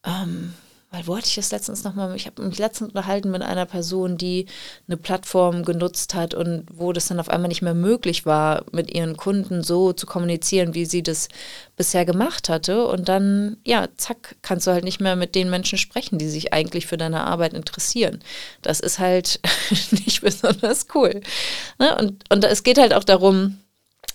ähm, 0.05 0.53
weil 0.91 1.07
wollte 1.07 1.27
ich 1.27 1.35
das 1.35 1.51
letztens 1.51 1.85
nochmal, 1.85 2.13
ich 2.17 2.25
habe 2.25 2.41
mich 2.41 2.57
letztens 2.57 2.89
unterhalten 2.89 3.31
mit 3.31 3.41
einer 3.41 3.65
Person, 3.65 4.17
die 4.17 4.47
eine 4.85 4.97
Plattform 4.97 5.63
genutzt 5.63 6.13
hat 6.13 6.33
und 6.33 6.65
wo 6.73 6.91
das 6.91 7.07
dann 7.07 7.21
auf 7.21 7.29
einmal 7.29 7.47
nicht 7.47 7.61
mehr 7.61 7.73
möglich 7.73 8.25
war, 8.25 8.65
mit 8.73 8.93
ihren 8.93 9.15
Kunden 9.15 9.63
so 9.63 9.93
zu 9.93 10.05
kommunizieren, 10.05 10.73
wie 10.73 10.85
sie 10.85 11.03
das 11.03 11.29
bisher 11.77 12.03
gemacht 12.03 12.49
hatte. 12.49 12.85
Und 12.85 13.07
dann, 13.07 13.55
ja, 13.63 13.87
zack, 13.95 14.35
kannst 14.41 14.67
du 14.67 14.71
halt 14.71 14.83
nicht 14.83 14.99
mehr 14.99 15.15
mit 15.15 15.35
den 15.35 15.49
Menschen 15.49 15.77
sprechen, 15.77 16.17
die 16.17 16.27
sich 16.27 16.51
eigentlich 16.51 16.85
für 16.85 16.97
deine 16.97 17.23
Arbeit 17.23 17.53
interessieren. 17.53 18.19
Das 18.61 18.81
ist 18.81 18.99
halt 18.99 19.39
nicht 19.91 20.19
besonders 20.19 20.87
cool. 20.93 21.21
Ne? 21.79 21.97
Und, 21.97 22.25
und 22.29 22.43
es 22.43 22.63
geht 22.63 22.77
halt 22.77 22.93
auch 22.93 23.05
darum, 23.05 23.57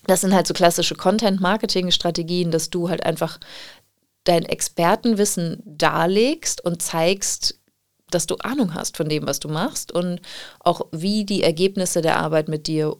das 0.07 0.23
sind 0.23 0.35
halt 0.35 0.47
so 0.47 0.55
klassische 0.55 0.95
Content-Marketing-Strategien, 0.95 2.51
dass 2.51 2.71
du 2.71 2.89
halt 2.89 3.05
einfach 3.05 3.39
dein 4.25 4.45
Expertenwissen 4.45 5.63
darlegst 5.65 6.65
und 6.65 6.83
zeigst, 6.83 7.59
dass 8.11 8.27
du 8.27 8.37
Ahnung 8.37 8.75
hast 8.75 8.97
von 8.97 9.09
dem, 9.09 9.27
was 9.27 9.41
du 9.41 9.49
machst 9.49 9.93
und 9.93 10.21
auch 10.59 10.87
wie 10.93 11.25
die 11.25 11.43
Ergebnisse 11.43 12.03
der 12.03 12.19
Arbeit 12.19 12.49
mit 12.49 12.67
dir 12.67 12.97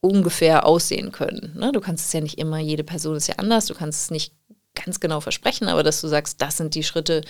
ungefähr 0.00 0.66
aussehen 0.66 1.12
können. 1.12 1.54
Ne? 1.58 1.72
Du 1.72 1.80
kannst 1.80 2.06
es 2.06 2.12
ja 2.12 2.20
nicht 2.20 2.38
immer, 2.38 2.58
jede 2.58 2.84
Person 2.84 3.16
ist 3.16 3.26
ja 3.26 3.36
anders, 3.36 3.66
du 3.66 3.74
kannst 3.74 4.04
es 4.04 4.10
nicht 4.10 4.34
ganz 4.74 5.00
genau 5.00 5.20
versprechen, 5.20 5.68
aber 5.68 5.82
dass 5.82 6.00
du 6.00 6.08
sagst, 6.08 6.40
das 6.40 6.56
sind 6.56 6.74
die 6.74 6.84
Schritte, 6.84 7.22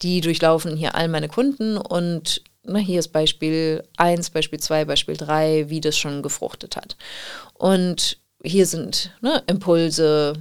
die 0.00 0.20
durchlaufen 0.20 0.76
hier 0.76 0.94
all 0.94 1.08
meine 1.08 1.28
Kunden 1.28 1.76
und 1.76 2.42
na, 2.66 2.78
hier 2.78 2.98
ist 2.98 3.08
Beispiel 3.08 3.86
1, 3.98 4.30
Beispiel 4.30 4.58
2, 4.58 4.86
Beispiel 4.86 5.16
3, 5.16 5.68
wie 5.68 5.82
das 5.82 5.98
schon 5.98 6.22
gefruchtet 6.22 6.76
hat. 6.76 6.96
Und 7.52 8.18
hier 8.44 8.66
sind 8.66 9.12
ne, 9.20 9.42
Impulse 9.46 10.34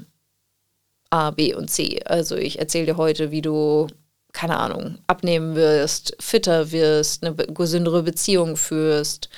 A, 1.10 1.32
B 1.32 1.54
und 1.54 1.70
C. 1.70 2.02
Also 2.06 2.36
ich 2.36 2.60
erzähle 2.60 2.88
dir 2.88 2.98
heute, 2.98 3.32
wie 3.32 3.42
du, 3.42 3.88
keine 4.34 4.58
Ahnung, 4.58 5.00
abnehmen 5.08 5.56
wirst, 5.56 6.16
fitter 6.20 6.72
wirst, 6.72 7.24
eine 7.24 7.36
gesündere 7.36 8.04
Beziehung 8.04 8.58
führst, 8.58 9.30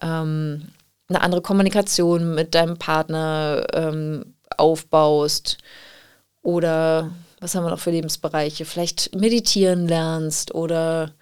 ähm, 0.00 0.68
eine 1.08 1.20
andere 1.20 1.42
Kommunikation 1.42 2.34
mit 2.34 2.54
deinem 2.54 2.78
Partner 2.78 3.66
ähm, 3.74 4.34
aufbaust 4.56 5.58
oder 6.42 7.10
was 7.40 7.54
haben 7.54 7.64
wir 7.64 7.70
noch 7.70 7.80
für 7.80 7.90
Lebensbereiche? 7.90 8.64
Vielleicht 8.64 9.14
meditieren 9.14 9.88
lernst 9.88 10.54
oder 10.54 11.12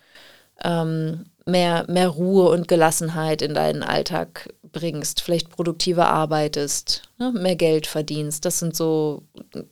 ähm, 0.63 1.27
mehr, 1.47 1.85
mehr 1.89 2.09
Ruhe 2.09 2.49
und 2.49 2.69
Gelassenheit 2.69 3.43
in 3.43 3.55
deinen 3.55 3.83
Alltag 3.83 4.53
bringst, 4.63 5.21
vielleicht 5.21 5.51
produktiver 5.51 6.09
arbeitest, 6.09 7.03
ne, 7.19 7.33
mehr 7.33 7.57
Geld 7.57 7.87
verdienst. 7.87 8.45
Das 8.45 8.59
sind 8.59 8.75
so, 8.75 9.23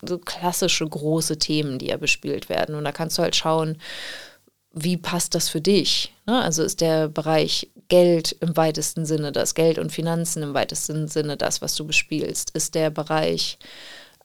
so 0.06 0.18
klassische 0.18 0.86
große 0.86 1.38
Themen, 1.38 1.78
die 1.78 1.86
ja 1.86 1.96
bespielt 1.96 2.48
werden. 2.48 2.74
Und 2.74 2.84
da 2.84 2.92
kannst 2.92 3.18
du 3.18 3.22
halt 3.22 3.36
schauen, 3.36 3.78
wie 4.72 4.96
passt 4.96 5.34
das 5.34 5.48
für 5.48 5.60
dich? 5.60 6.14
Ne? 6.26 6.40
Also 6.40 6.62
ist 6.62 6.80
der 6.80 7.08
Bereich 7.08 7.70
Geld 7.88 8.32
im 8.40 8.56
weitesten 8.56 9.04
Sinne 9.04 9.32
das, 9.32 9.54
Geld 9.54 9.78
und 9.78 9.92
Finanzen 9.92 10.42
im 10.42 10.54
weitesten 10.54 11.08
Sinne 11.08 11.36
das, 11.36 11.60
was 11.60 11.74
du 11.74 11.86
bespielst? 11.86 12.50
Ist 12.50 12.74
der 12.74 12.90
Bereich 12.90 13.58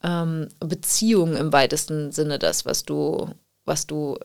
ähm, 0.03 0.47
Beziehung 0.59 1.35
im 1.35 1.51
weitesten 1.51 2.11
Sinne 2.11 2.39
das, 2.39 2.65
was 2.65 2.83
du, 2.83 3.29
was 3.65 3.87
du 3.87 4.17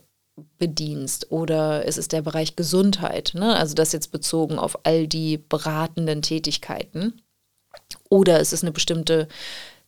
bedienst 0.59 1.31
oder 1.31 1.85
ist 1.85 1.99
es 1.99 2.09
der 2.09 2.23
Bereich 2.23 2.57
Gesundheit, 2.57 3.33
ne? 3.35 3.57
also 3.57 3.75
das 3.75 3.93
jetzt 3.93 4.13
bezogen 4.13 4.59
auf 4.59 4.79
all 4.85 5.07
die 5.07 5.39
beratenden 5.39 6.23
Tätigkeiten 6.23 7.21
oder 8.09 8.41
ist 8.41 8.53
es 8.53 8.63
eine 8.63 8.73
bestimmte 8.73 9.29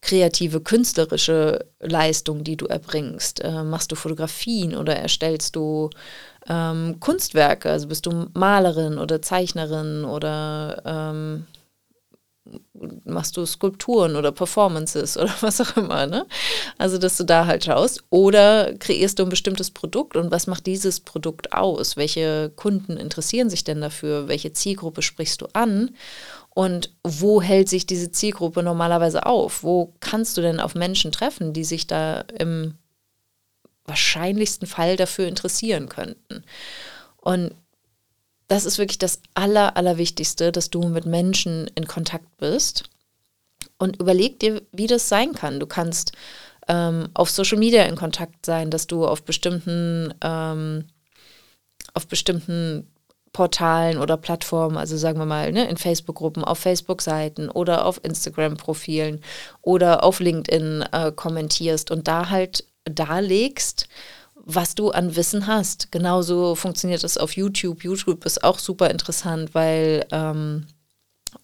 kreative, 0.00 0.60
künstlerische 0.60 1.64
Leistung, 1.80 2.44
die 2.44 2.56
du 2.56 2.66
erbringst? 2.66 3.40
Äh, 3.42 3.62
machst 3.64 3.90
du 3.90 3.96
Fotografien 3.96 4.76
oder 4.76 4.96
erstellst 4.96 5.56
du 5.56 5.90
ähm, 6.46 7.00
Kunstwerke? 7.00 7.70
Also 7.70 7.88
bist 7.88 8.06
du 8.06 8.26
Malerin 8.34 8.98
oder 8.98 9.22
Zeichnerin 9.22 10.04
oder 10.04 10.82
ähm, 10.84 11.46
machst 13.04 13.36
du 13.36 13.46
Skulpturen 13.46 14.16
oder 14.16 14.32
Performances 14.32 15.16
oder 15.16 15.34
was 15.40 15.60
auch 15.60 15.76
immer, 15.76 16.06
ne? 16.06 16.26
Also, 16.78 16.98
dass 16.98 17.16
du 17.16 17.24
da 17.24 17.46
halt 17.46 17.64
schaust. 17.64 18.04
Oder 18.10 18.74
kreierst 18.74 19.18
du 19.18 19.24
ein 19.24 19.28
bestimmtes 19.28 19.70
Produkt 19.70 20.16
und 20.16 20.30
was 20.30 20.46
macht 20.46 20.66
dieses 20.66 21.00
Produkt 21.00 21.52
aus? 21.52 21.96
Welche 21.96 22.50
Kunden 22.54 22.96
interessieren 22.96 23.50
sich 23.50 23.64
denn 23.64 23.80
dafür? 23.80 24.28
Welche 24.28 24.52
Zielgruppe 24.52 25.02
sprichst 25.02 25.40
du 25.40 25.46
an? 25.52 25.90
Und 26.50 26.92
wo 27.02 27.42
hält 27.42 27.68
sich 27.68 27.86
diese 27.86 28.12
Zielgruppe 28.12 28.62
normalerweise 28.62 29.26
auf? 29.26 29.64
Wo 29.64 29.94
kannst 30.00 30.36
du 30.36 30.40
denn 30.40 30.60
auf 30.60 30.74
Menschen 30.74 31.10
treffen, 31.10 31.52
die 31.52 31.64
sich 31.64 31.86
da 31.86 32.20
im 32.38 32.74
wahrscheinlichsten 33.86 34.68
Fall 34.68 34.96
dafür 34.96 35.26
interessieren 35.26 35.88
könnten? 35.88 36.44
Und 37.16 37.54
das 38.54 38.64
ist 38.64 38.78
wirklich 38.78 39.00
das 39.00 39.20
Aller, 39.34 39.76
Allerwichtigste, 39.76 40.52
dass 40.52 40.70
du 40.70 40.86
mit 40.86 41.06
Menschen 41.06 41.68
in 41.74 41.88
Kontakt 41.88 42.36
bist. 42.36 42.84
Und 43.78 44.00
überleg 44.00 44.38
dir, 44.38 44.62
wie 44.70 44.86
das 44.86 45.08
sein 45.08 45.32
kann. 45.32 45.58
Du 45.58 45.66
kannst 45.66 46.12
ähm, 46.68 47.08
auf 47.14 47.30
Social 47.30 47.58
Media 47.58 47.82
in 47.82 47.96
Kontakt 47.96 48.46
sein, 48.46 48.70
dass 48.70 48.86
du 48.86 49.08
auf 49.08 49.24
bestimmten, 49.24 50.14
ähm, 50.22 50.84
auf 51.94 52.06
bestimmten 52.06 52.88
Portalen 53.32 53.98
oder 53.98 54.16
Plattformen, 54.16 54.76
also 54.76 54.96
sagen 54.96 55.18
wir 55.18 55.26
mal, 55.26 55.50
ne, 55.50 55.68
in 55.68 55.76
Facebook-Gruppen, 55.76 56.44
auf 56.44 56.60
Facebook-Seiten 56.60 57.48
oder 57.48 57.84
auf 57.84 57.98
Instagram-Profilen 58.04 59.20
oder 59.62 60.04
auf 60.04 60.20
LinkedIn 60.20 60.84
äh, 60.92 61.10
kommentierst 61.10 61.90
und 61.90 62.06
da 62.06 62.30
halt 62.30 62.64
darlegst, 62.84 63.88
was 64.44 64.74
du 64.74 64.90
an 64.90 65.16
Wissen 65.16 65.46
hast. 65.46 65.90
Genauso 65.90 66.54
funktioniert 66.54 67.02
das 67.02 67.18
auf 67.18 67.36
YouTube. 67.36 67.82
YouTube 67.82 68.24
ist 68.26 68.44
auch 68.44 68.58
super 68.58 68.90
interessant, 68.90 69.54
weil, 69.54 70.06
ähm, 70.12 70.66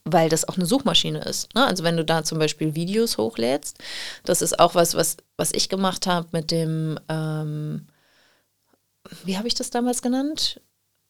weil 0.04 0.28
das 0.28 0.48
auch 0.48 0.56
eine 0.56 0.66
Suchmaschine 0.66 1.20
ist. 1.20 1.54
Ne? 1.54 1.66
Also 1.66 1.82
wenn 1.82 1.96
du 1.96 2.04
da 2.04 2.22
zum 2.24 2.38
Beispiel 2.38 2.74
Videos 2.74 3.16
hochlädst, 3.16 3.78
das 4.24 4.42
ist 4.42 4.58
auch 4.58 4.74
was, 4.74 4.94
was, 4.94 5.16
was 5.36 5.52
ich 5.52 5.68
gemacht 5.68 6.06
habe 6.06 6.28
mit 6.32 6.50
dem, 6.50 6.98
ähm, 7.08 7.86
wie 9.24 9.38
habe 9.38 9.48
ich 9.48 9.54
das 9.54 9.70
damals 9.70 10.02
genannt? 10.02 10.60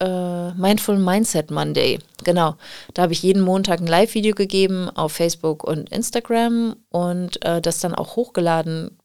Uh, 0.03 0.55
Mindful 0.57 0.97
Mindset 0.97 1.51
Monday. 1.51 1.99
Genau. 2.25 2.57
Da 2.95 3.03
habe 3.03 3.13
ich 3.13 3.23
jeden 3.23 3.43
Montag 3.43 3.81
ein 3.81 3.87
Live-Video 3.87 4.35
gegeben 4.35 4.89
auf 4.89 5.13
Facebook 5.13 5.63
und 5.63 5.91
Instagram 5.91 6.77
und 6.89 7.39
uh, 7.45 7.61
das 7.61 7.81
dann 7.81 7.95
auch 7.95 8.17
hochgeladen 8.17 8.97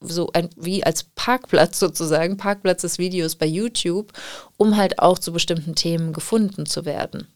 so 0.00 0.30
ein, 0.32 0.50
wie 0.56 0.84
als 0.84 1.04
Parkplatz 1.14 1.78
sozusagen, 1.80 2.36
Parkplatz 2.36 2.82
des 2.82 2.98
Videos 2.98 3.36
bei 3.36 3.46
YouTube, 3.46 4.12
um 4.56 4.76
halt 4.76 4.98
auch 4.98 5.18
zu 5.18 5.32
bestimmten 5.32 5.74
Themen 5.74 6.12
gefunden 6.12 6.66
zu 6.66 6.84
werden. 6.84 7.28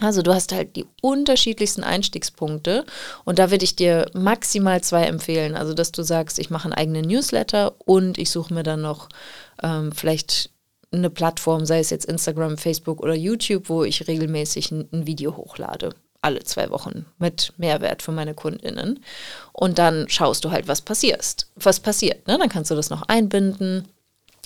Also 0.00 0.20
du 0.20 0.34
hast 0.34 0.52
halt 0.52 0.76
die 0.76 0.84
unterschiedlichsten 1.00 1.82
Einstiegspunkte 1.82 2.84
und 3.24 3.38
da 3.38 3.50
würde 3.50 3.64
ich 3.64 3.76
dir 3.76 4.10
maximal 4.12 4.82
zwei 4.82 5.04
empfehlen. 5.04 5.54
Also 5.54 5.72
dass 5.72 5.90
du 5.90 6.02
sagst, 6.02 6.38
ich 6.38 6.50
mache 6.50 6.64
einen 6.64 6.74
eigenen 6.74 7.06
Newsletter 7.06 7.74
und 7.78 8.18
ich 8.18 8.30
suche 8.30 8.52
mir 8.52 8.62
dann 8.62 8.82
noch 8.82 9.08
ähm, 9.62 9.92
vielleicht 9.92 10.50
eine 10.92 11.08
Plattform, 11.08 11.64
sei 11.64 11.78
es 11.78 11.90
jetzt 11.90 12.04
Instagram, 12.04 12.58
Facebook 12.58 13.02
oder 13.02 13.14
YouTube, 13.14 13.70
wo 13.70 13.84
ich 13.84 14.06
regelmäßig 14.06 14.70
ein, 14.70 14.88
ein 14.92 15.06
Video 15.06 15.36
hochlade 15.36 15.94
alle 16.26 16.42
zwei 16.42 16.70
Wochen 16.70 17.06
mit 17.18 17.52
Mehrwert 17.56 18.02
für 18.02 18.10
meine 18.10 18.34
KundInnen. 18.34 18.98
Und 19.52 19.78
dann 19.78 20.08
schaust 20.08 20.44
du 20.44 20.50
halt, 20.50 20.66
was 20.66 20.80
passiert. 20.80 21.46
Was 21.54 21.78
passiert. 21.78 22.26
Ne? 22.26 22.36
Dann 22.36 22.48
kannst 22.48 22.72
du 22.72 22.74
das 22.74 22.90
noch 22.90 23.02
einbinden 23.02 23.86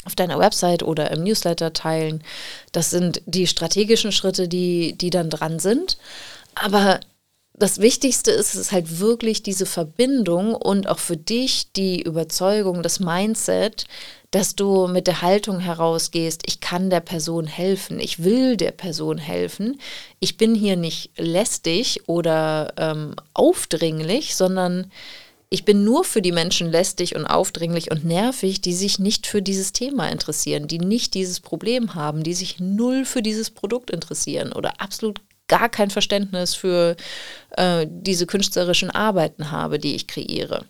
auf 0.04 0.14
deiner 0.14 0.38
Website 0.38 0.82
oder 0.82 1.10
im 1.10 1.25
Newsletter 1.25 1.72
teilen. 1.72 2.22
Das 2.72 2.90
sind 2.90 3.22
die 3.25 3.46
strategischen 3.46 4.12
Schritte, 4.12 4.46
die, 4.46 4.92
die 4.92 5.10
dann 5.10 5.30
dran 5.30 5.58
sind. 5.58 5.96
Aber 6.54 7.00
das 7.60 7.78
Wichtigste 7.78 8.30
ist 8.30 8.54
es 8.54 8.72
halt 8.72 9.00
wirklich 9.00 9.42
diese 9.42 9.66
Verbindung 9.66 10.54
und 10.54 10.88
auch 10.88 10.98
für 10.98 11.18
dich 11.18 11.72
die 11.72 12.00
Überzeugung, 12.00 12.82
das 12.82 13.00
Mindset, 13.00 13.84
dass 14.30 14.56
du 14.56 14.86
mit 14.86 15.06
der 15.06 15.20
Haltung 15.20 15.60
herausgehst, 15.60 16.42
ich 16.46 16.60
kann 16.60 16.88
der 16.88 17.00
Person 17.00 17.46
helfen, 17.46 18.00
ich 18.00 18.24
will 18.24 18.56
der 18.56 18.70
Person 18.70 19.18
helfen, 19.18 19.78
ich 20.20 20.38
bin 20.38 20.54
hier 20.54 20.76
nicht 20.76 21.10
lästig 21.18 22.08
oder 22.08 22.72
ähm, 22.78 23.14
aufdringlich, 23.34 24.36
sondern 24.36 24.90
ich 25.50 25.66
bin 25.66 25.84
nur 25.84 26.04
für 26.04 26.22
die 26.22 26.32
Menschen 26.32 26.70
lästig 26.70 27.14
und 27.14 27.26
aufdringlich 27.26 27.90
und 27.90 28.06
nervig, 28.06 28.62
die 28.62 28.72
sich 28.72 28.98
nicht 28.98 29.26
für 29.26 29.42
dieses 29.42 29.72
Thema 29.72 30.08
interessieren, 30.08 30.66
die 30.66 30.78
nicht 30.78 31.12
dieses 31.12 31.40
Problem 31.40 31.94
haben, 31.94 32.22
die 32.22 32.34
sich 32.34 32.58
null 32.58 33.04
für 33.04 33.20
dieses 33.20 33.50
Produkt 33.50 33.90
interessieren 33.90 34.52
oder 34.52 34.80
absolut 34.80 35.20
gar 35.50 35.69
kein 35.69 35.90
Verständnis 35.90 36.54
für 36.54 36.97
äh, 37.57 37.87
diese 37.90 38.26
künstlerischen 38.26 38.90
Arbeiten 38.90 39.50
habe, 39.50 39.78
die 39.78 39.95
ich 39.95 40.07
kreiere. 40.07 40.64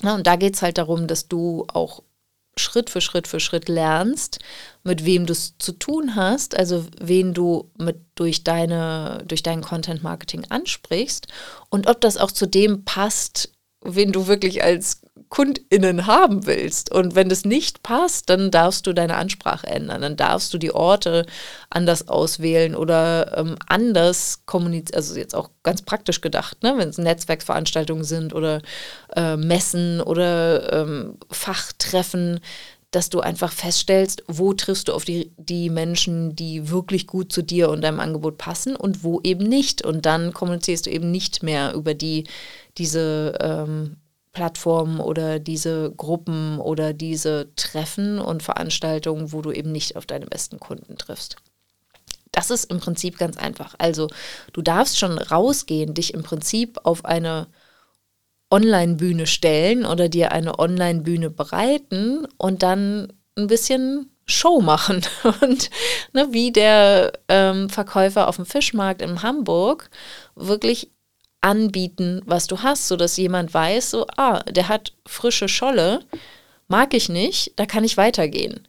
Na, 0.00 0.14
und 0.14 0.26
da 0.26 0.36
geht 0.36 0.54
es 0.54 0.62
halt 0.62 0.78
darum, 0.78 1.06
dass 1.06 1.28
du 1.28 1.66
auch 1.72 2.02
Schritt 2.58 2.88
für 2.88 3.02
Schritt 3.02 3.26
für 3.26 3.40
Schritt 3.40 3.68
lernst, 3.68 4.38
mit 4.82 5.04
wem 5.04 5.26
du 5.26 5.32
es 5.32 5.58
zu 5.58 5.72
tun 5.72 6.14
hast, 6.14 6.56
also 6.56 6.86
wen 6.98 7.34
du 7.34 7.70
mit 7.76 7.98
durch 8.14 8.44
deine 8.44 9.22
durch 9.26 9.42
dein 9.42 9.60
Content 9.60 10.02
Marketing 10.02 10.46
ansprichst 10.48 11.26
und 11.68 11.86
ob 11.86 12.00
das 12.00 12.16
auch 12.16 12.30
zu 12.30 12.46
dem 12.46 12.84
passt, 12.84 13.52
wen 13.82 14.12
du 14.12 14.26
wirklich 14.26 14.62
als 14.62 15.02
KundInnen 15.28 16.06
haben 16.06 16.46
willst. 16.46 16.92
Und 16.92 17.14
wenn 17.14 17.28
das 17.28 17.44
nicht 17.44 17.82
passt, 17.82 18.30
dann 18.30 18.50
darfst 18.50 18.86
du 18.86 18.92
deine 18.92 19.16
Ansprache 19.16 19.66
ändern. 19.66 20.02
Dann 20.02 20.16
darfst 20.16 20.54
du 20.54 20.58
die 20.58 20.72
Orte 20.72 21.26
anders 21.70 22.08
auswählen 22.08 22.74
oder 22.74 23.36
ähm, 23.36 23.56
anders 23.66 24.42
kommunizieren. 24.46 24.96
Also 24.96 25.18
jetzt 25.18 25.34
auch 25.34 25.50
ganz 25.62 25.82
praktisch 25.82 26.20
gedacht, 26.20 26.62
ne? 26.62 26.74
wenn 26.76 26.88
es 26.88 26.98
Netzwerksveranstaltungen 26.98 28.04
sind 28.04 28.34
oder 28.34 28.62
äh, 29.14 29.36
Messen 29.36 30.00
oder 30.00 30.72
ähm, 30.72 31.18
Fachtreffen, 31.30 32.40
dass 32.92 33.10
du 33.10 33.20
einfach 33.20 33.52
feststellst, 33.52 34.22
wo 34.26 34.54
triffst 34.54 34.88
du 34.88 34.94
auf 34.94 35.04
die, 35.04 35.32
die 35.36 35.70
Menschen, 35.70 36.36
die 36.36 36.70
wirklich 36.70 37.06
gut 37.06 37.32
zu 37.32 37.42
dir 37.42 37.68
und 37.68 37.82
deinem 37.82 38.00
Angebot 38.00 38.38
passen 38.38 38.76
und 38.76 39.02
wo 39.04 39.20
eben 39.22 39.44
nicht. 39.44 39.82
Und 39.82 40.06
dann 40.06 40.32
kommunizierst 40.32 40.86
du 40.86 40.90
eben 40.90 41.10
nicht 41.10 41.42
mehr 41.42 41.74
über 41.74 41.94
die, 41.94 42.24
diese 42.78 43.36
ähm, 43.40 43.96
Plattformen 44.36 45.00
oder 45.00 45.38
diese 45.38 45.92
Gruppen 45.96 46.58
oder 46.58 46.92
diese 46.92 47.48
Treffen 47.56 48.18
und 48.18 48.42
Veranstaltungen, 48.42 49.32
wo 49.32 49.40
du 49.40 49.50
eben 49.50 49.72
nicht 49.72 49.96
auf 49.96 50.04
deine 50.04 50.26
besten 50.26 50.60
Kunden 50.60 50.98
triffst. 50.98 51.36
Das 52.32 52.50
ist 52.50 52.70
im 52.70 52.78
Prinzip 52.78 53.16
ganz 53.16 53.38
einfach. 53.38 53.74
Also 53.78 54.08
du 54.52 54.60
darfst 54.60 54.98
schon 54.98 55.16
rausgehen, 55.16 55.94
dich 55.94 56.12
im 56.12 56.22
Prinzip 56.22 56.78
auf 56.82 57.06
eine 57.06 57.46
Online-Bühne 58.50 59.26
stellen 59.26 59.86
oder 59.86 60.10
dir 60.10 60.32
eine 60.32 60.58
Online-Bühne 60.58 61.30
bereiten 61.30 62.28
und 62.36 62.62
dann 62.62 63.14
ein 63.38 63.46
bisschen 63.46 64.10
Show 64.26 64.60
machen. 64.60 65.00
Und 65.40 65.70
ne, 66.12 66.28
wie 66.32 66.50
der 66.52 67.12
ähm, 67.28 67.70
Verkäufer 67.70 68.28
auf 68.28 68.36
dem 68.36 68.44
Fischmarkt 68.44 69.00
in 69.00 69.22
Hamburg 69.22 69.88
wirklich 70.34 70.90
anbieten, 71.46 72.22
was 72.26 72.48
du 72.48 72.62
hast, 72.62 72.88
sodass 72.88 73.16
jemand 73.16 73.54
weiß, 73.54 73.92
so, 73.92 74.06
ah, 74.16 74.40
der 74.42 74.68
hat 74.68 74.92
frische 75.06 75.48
Scholle, 75.48 76.00
mag 76.66 76.92
ich 76.92 77.08
nicht, 77.08 77.52
da 77.54 77.66
kann 77.66 77.84
ich 77.84 77.96
weitergehen. 77.96 78.66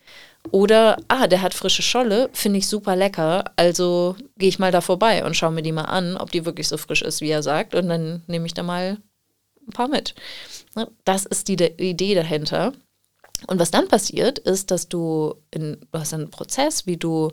Oder, 0.52 0.98
ah, 1.08 1.26
der 1.26 1.42
hat 1.42 1.56
frische 1.56 1.82
Scholle, 1.82 2.30
finde 2.34 2.60
ich 2.60 2.68
super 2.68 2.96
lecker, 2.96 3.46
also 3.56 4.16
gehe 4.38 4.50
ich 4.50 4.60
mal 4.60 4.72
da 4.72 4.82
vorbei 4.82 5.26
und 5.26 5.36
schaue 5.36 5.52
mir 5.52 5.64
die 5.64 5.72
mal 5.72 5.86
an, 5.86 6.18
ob 6.18 6.32
die 6.32 6.46
wirklich 6.46 6.68
so 6.68 6.78
frisch 6.78 7.02
ist, 7.02 7.20
wie 7.20 7.32
er 7.32 7.42
sagt, 7.42 7.74
und 7.74 7.90
dann 7.90 8.22
nehme 8.28 8.46
ich 8.46 8.54
da 8.54 8.62
mal 8.62 8.98
ein 9.68 9.74
paar 9.74 9.88
mit. 9.88 10.14
Ne, 10.76 10.88
das 11.04 11.26
ist 11.26 11.48
die 11.48 11.56
Idee 11.56 12.14
dahinter. 12.14 12.74
Und 13.46 13.60
was 13.60 13.70
dann 13.70 13.88
passiert, 13.88 14.40
ist, 14.40 14.72
dass 14.72 14.90
du, 14.90 15.36
in, 15.52 15.78
du 15.92 16.00
hast 16.00 16.14
einen 16.14 16.32
Prozess, 16.32 16.88
wie 16.88 16.98
du 16.98 17.32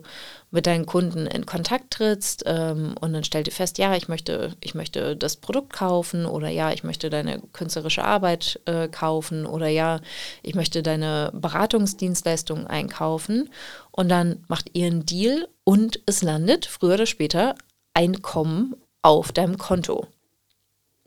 mit 0.51 0.67
deinen 0.67 0.85
Kunden 0.85 1.25
in 1.25 1.47
Kontakt 1.47 1.91
trittst 1.91 2.43
ähm, 2.45 2.93
und 3.01 3.13
dann 3.13 3.23
stellt 3.23 3.47
ihr 3.47 3.53
fest, 3.53 3.79
ja, 3.79 3.95
ich 3.95 4.07
möchte, 4.07 4.55
ich 4.61 4.75
möchte 4.75 5.15
das 5.15 5.37
Produkt 5.37 5.73
kaufen 5.73 6.27
oder 6.27 6.47
ja, 6.49 6.71
ich 6.71 6.83
möchte 6.83 7.09
deine 7.09 7.41
künstlerische 7.53 8.03
Arbeit 8.03 8.61
äh, 8.65 8.87
kaufen 8.87 9.47
oder 9.47 9.67
ja, 9.67 9.99
ich 10.43 10.53
möchte 10.53 10.83
deine 10.83 11.31
Beratungsdienstleistungen 11.33 12.67
einkaufen. 12.67 13.49
Und 13.91 14.09
dann 14.09 14.43
macht 14.47 14.69
ihr 14.73 14.85
einen 14.87 15.05
Deal 15.07 15.47
und 15.63 16.01
es 16.05 16.21
landet 16.21 16.65
früher 16.67 16.95
oder 16.95 17.07
später 17.07 17.55
Einkommen 17.93 18.75
auf 19.01 19.31
deinem 19.31 19.57
Konto 19.57 20.07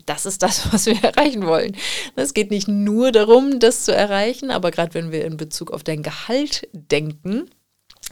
das 0.09 0.27
ist 0.27 0.43
das, 0.43 0.73
was 0.73 0.87
wir 0.87 0.97
erreichen 1.03 1.47
wollen. 1.47 1.77
Es 2.17 2.35
geht 2.35 2.51
nicht 2.51 2.69
nur 2.69 3.13
darum, 3.13 3.61
das 3.61 3.85
zu 3.85 3.95
erreichen, 3.95 4.51
aber 4.51 4.71
gerade 4.71 4.95
wenn 4.95 5.13
wir 5.13 5.25
in 5.25 5.37
Bezug 5.37 5.71
auf 5.71 5.85
dein 5.85 6.03
Gehalt 6.03 6.69
denken, 6.73 7.49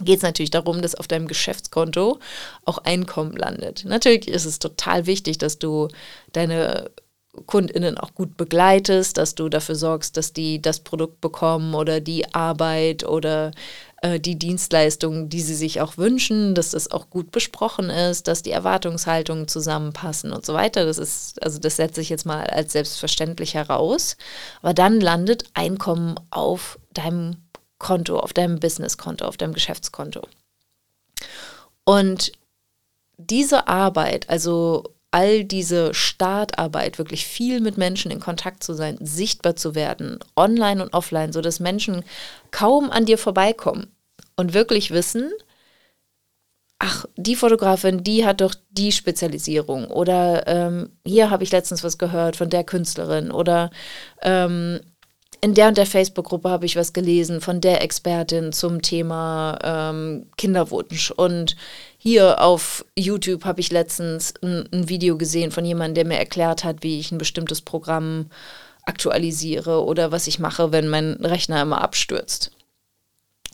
geht 0.00 0.18
es 0.18 0.22
natürlich 0.22 0.50
darum, 0.50 0.82
dass 0.82 0.94
auf 0.94 1.08
deinem 1.08 1.26
Geschäftskonto 1.26 2.18
auch 2.64 2.78
Einkommen 2.78 3.36
landet. 3.36 3.84
Natürlich 3.86 4.28
ist 4.28 4.44
es 4.44 4.58
total 4.58 5.06
wichtig, 5.06 5.38
dass 5.38 5.58
du 5.58 5.88
deine 6.32 6.90
KundInnen 7.46 7.98
auch 7.98 8.14
gut 8.14 8.36
begleitest, 8.36 9.16
dass 9.18 9.34
du 9.34 9.48
dafür 9.48 9.74
sorgst, 9.74 10.16
dass 10.16 10.32
die 10.32 10.60
das 10.60 10.80
Produkt 10.80 11.20
bekommen 11.20 11.74
oder 11.74 12.00
die 12.00 12.34
Arbeit 12.34 13.04
oder 13.04 13.52
äh, 14.02 14.20
die 14.20 14.38
Dienstleistungen, 14.38 15.28
die 15.28 15.40
sie 15.40 15.54
sich 15.54 15.80
auch 15.80 15.96
wünschen, 15.96 16.54
dass 16.54 16.70
das 16.70 16.90
auch 16.90 17.10
gut 17.10 17.30
besprochen 17.30 17.90
ist, 17.90 18.28
dass 18.28 18.42
die 18.42 18.50
Erwartungshaltungen 18.50 19.48
zusammenpassen 19.48 20.32
und 20.32 20.44
so 20.44 20.54
weiter. 20.54 20.84
Das 20.84 20.98
ist, 20.98 21.42
also 21.42 21.58
das 21.58 21.76
setze 21.76 22.00
ich 22.00 22.08
jetzt 22.08 22.26
mal 22.26 22.44
als 22.44 22.72
selbstverständlich 22.72 23.54
heraus. 23.54 24.16
Aber 24.62 24.74
dann 24.74 25.00
landet 25.00 25.44
Einkommen 25.54 26.16
auf 26.30 26.78
deinem 26.92 27.36
Konto, 27.78 28.18
auf 28.18 28.32
deinem 28.32 28.58
Businesskonto, 28.58 29.24
auf 29.24 29.36
deinem 29.36 29.54
Geschäftskonto. 29.54 30.22
Und 31.84 32.32
diese 33.18 33.68
Arbeit, 33.68 34.28
also 34.28 34.95
all 35.16 35.44
diese 35.44 35.94
Startarbeit, 35.94 36.98
wirklich 36.98 37.26
viel 37.26 37.62
mit 37.62 37.78
Menschen 37.78 38.10
in 38.10 38.20
Kontakt 38.20 38.62
zu 38.62 38.74
sein, 38.74 38.98
sichtbar 39.00 39.56
zu 39.56 39.74
werden, 39.74 40.18
online 40.36 40.82
und 40.82 40.92
offline, 40.92 41.32
sodass 41.32 41.58
Menschen 41.58 42.04
kaum 42.50 42.90
an 42.90 43.06
dir 43.06 43.16
vorbeikommen 43.16 43.86
und 44.36 44.52
wirklich 44.52 44.90
wissen, 44.90 45.32
ach, 46.78 47.06
die 47.16 47.34
Fotografin, 47.34 48.04
die 48.04 48.26
hat 48.26 48.42
doch 48.42 48.54
die 48.68 48.92
Spezialisierung. 48.92 49.86
Oder 49.86 50.46
ähm, 50.48 50.90
hier 51.06 51.30
habe 51.30 51.44
ich 51.44 51.50
letztens 51.50 51.82
was 51.82 51.96
gehört 51.96 52.36
von 52.36 52.50
der 52.50 52.64
Künstlerin. 52.64 53.30
Oder 53.30 53.70
ähm, 54.20 54.80
in 55.40 55.54
der 55.54 55.68
und 55.68 55.78
der 55.78 55.86
Facebook-Gruppe 55.86 56.50
habe 56.50 56.66
ich 56.66 56.76
was 56.76 56.92
gelesen 56.92 57.40
von 57.40 57.62
der 57.62 57.82
Expertin 57.82 58.52
zum 58.52 58.82
Thema 58.82 59.58
ähm, 59.64 60.26
Kinderwunsch. 60.36 61.10
Und 61.10 61.56
hier 62.06 62.40
auf 62.40 62.84
YouTube 62.96 63.44
habe 63.44 63.58
ich 63.58 63.72
letztens 63.72 64.32
ein, 64.40 64.68
ein, 64.72 64.88
Video 64.88 65.18
gesehen 65.18 65.50
von 65.50 65.64
jemandem, 65.64 65.94
der 65.96 66.04
mir 66.04 66.20
erklärt 66.20 66.62
hat, 66.62 66.84
wie 66.84 67.00
ich 67.00 67.10
ein 67.10 67.18
bestimmtes 67.18 67.62
Programm 67.62 68.30
aktualisiere 68.84 69.84
oder 69.84 70.12
was 70.12 70.28
ich 70.28 70.38
mache, 70.38 70.70
wenn 70.70 70.86
mein 70.86 71.14
Rechner 71.14 71.60
immer 71.60 71.80
abstürzt. 71.80 72.52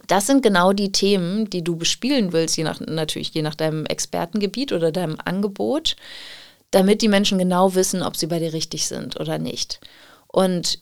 Das 0.06 0.26
sind 0.26 0.42
genau 0.42 0.74
die 0.74 0.92
Themen, 0.92 1.48
die 1.48 1.64
du 1.64 1.76
bespielen 1.76 2.34
willst, 2.34 2.58
je 2.58 2.64
nach, 2.64 2.78
natürlich 2.80 3.32
je 3.32 3.40
nach 3.40 3.54
deinem 3.54 3.86
Expertengebiet 3.86 4.72
oder 4.72 4.92
deinem 4.92 5.16
Angebot, 5.24 5.96
damit 6.72 7.00
die 7.00 7.08
Menschen 7.08 7.38
genau 7.38 7.74
wissen, 7.74 8.02
ob 8.02 8.18
sie 8.18 8.26
bei 8.26 8.38
dir 8.38 8.52
richtig 8.52 8.86
sind 8.86 9.18
oder 9.18 9.38
nicht. 9.38 9.80
Und 10.26 10.78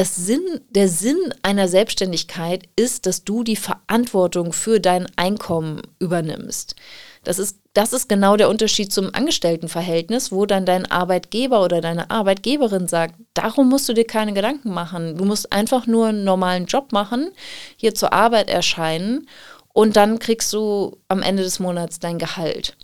das 0.00 0.16
Sinn, 0.16 0.62
der 0.70 0.88
Sinn 0.88 1.18
einer 1.42 1.68
Selbstständigkeit 1.68 2.62
ist, 2.74 3.04
dass 3.04 3.22
du 3.22 3.44
die 3.44 3.56
Verantwortung 3.56 4.54
für 4.54 4.80
dein 4.80 5.06
Einkommen 5.16 5.82
übernimmst. 5.98 6.74
Das 7.22 7.38
ist, 7.38 7.58
das 7.74 7.92
ist 7.92 8.08
genau 8.08 8.38
der 8.38 8.48
Unterschied 8.48 8.90
zum 8.90 9.14
Angestelltenverhältnis, 9.14 10.32
wo 10.32 10.46
dann 10.46 10.64
dein 10.64 10.90
Arbeitgeber 10.90 11.62
oder 11.62 11.82
deine 11.82 12.10
Arbeitgeberin 12.10 12.88
sagt, 12.88 13.16
darum 13.34 13.68
musst 13.68 13.90
du 13.90 13.92
dir 13.92 14.06
keine 14.06 14.32
Gedanken 14.32 14.70
machen. 14.70 15.18
Du 15.18 15.26
musst 15.26 15.52
einfach 15.52 15.86
nur 15.86 16.06
einen 16.06 16.24
normalen 16.24 16.64
Job 16.64 16.92
machen, 16.92 17.30
hier 17.76 17.94
zur 17.94 18.14
Arbeit 18.14 18.48
erscheinen 18.48 19.28
und 19.74 19.96
dann 19.96 20.18
kriegst 20.18 20.50
du 20.54 20.96
am 21.08 21.20
Ende 21.20 21.42
des 21.42 21.60
Monats 21.60 21.98
dein 21.98 22.18
Gehalt. 22.18 22.74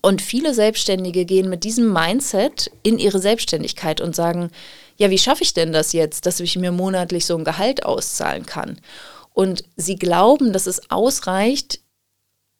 Und 0.00 0.22
viele 0.22 0.54
Selbstständige 0.54 1.26
gehen 1.26 1.50
mit 1.50 1.64
diesem 1.64 1.92
Mindset 1.92 2.70
in 2.82 2.98
ihre 2.98 3.18
Selbstständigkeit 3.18 4.00
und 4.00 4.16
sagen, 4.16 4.50
ja, 4.98 5.10
wie 5.10 5.18
schaffe 5.18 5.44
ich 5.44 5.54
denn 5.54 5.72
das 5.72 5.92
jetzt, 5.92 6.26
dass 6.26 6.40
ich 6.40 6.56
mir 6.56 6.72
monatlich 6.72 7.24
so 7.24 7.36
ein 7.36 7.44
Gehalt 7.44 7.84
auszahlen 7.84 8.44
kann? 8.44 8.80
Und 9.32 9.64
sie 9.76 9.96
glauben, 9.96 10.52
dass 10.52 10.66
es 10.66 10.90
ausreicht, 10.90 11.80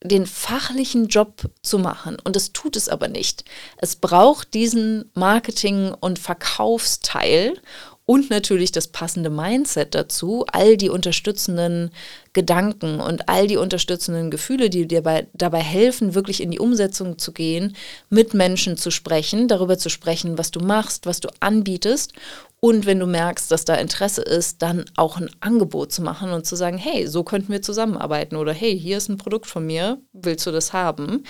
den 0.05 0.27
fachlichen 0.27 1.09
Job 1.09 1.51
zu 1.63 1.81
machen. 1.81 2.17
Und 2.23 2.37
das 2.37 2.53
tut 2.53 2.77
es 2.77 2.89
aber 2.89 3.09
nicht. 3.09 3.45
Es 3.79 3.97
braucht 3.97 4.55
diesen 4.55 5.11
Marketing- 5.15 5.93
und 5.99 6.21
Verkaufsteil 6.21 7.61
und 8.09 8.31
natürlich 8.31 8.73
das 8.73 8.87
passende 8.87 9.29
Mindset 9.29 9.95
dazu, 9.95 10.47
all 10.51 10.79
die 10.79 10.89
unterstützenden 10.89 11.91
Gedanken 12.33 13.01
und 13.01 13.29
all 13.29 13.47
die 13.47 13.59
unterstützenden 13.59 14.31
Gefühle, 14.31 14.71
die 14.71 14.89
dir 14.89 15.03
bei, 15.03 15.27
dabei 15.35 15.61
helfen, 15.61 16.15
wirklich 16.15 16.43
in 16.43 16.51
die 16.51 16.59
Umsetzung 16.59 17.19
zu 17.19 17.33
gehen, 17.33 17.77
mit 18.09 18.33
Menschen 18.33 18.79
zu 18.79 18.91
sprechen, 18.91 19.47
darüber 19.47 19.77
zu 19.77 19.91
sprechen, 19.91 20.39
was 20.39 20.51
du 20.51 20.61
machst, 20.61 21.05
was 21.05 21.21
du 21.21 21.29
anbietest 21.41 22.15
und 22.61 22.87
wenn 22.87 22.99
du 22.99 23.05
merkst, 23.05 23.51
dass 23.51 23.67
da 23.67 23.75
Interesse 23.75 24.23
ist, 24.23 24.63
dann 24.63 24.87
auch 24.97 25.19
ein 25.19 25.29
Angebot 25.41 25.93
zu 25.93 26.01
machen 26.01 26.31
und 26.31 26.47
zu 26.47 26.57
sagen, 26.57 26.79
hey, 26.79 27.07
so 27.07 27.25
könnten 27.25 27.53
wir 27.53 27.61
zusammenarbeiten 27.61 28.37
oder 28.37 28.55
hey, 28.55 28.81
hier 28.81 28.97
ist 28.97 29.11
ein 29.11 29.19
Produkt 29.19 29.45
von 29.45 29.67
mir, 29.67 30.01
willst 30.15 30.47
du 30.47 30.51
das 30.51 30.73
haben? 30.73 31.25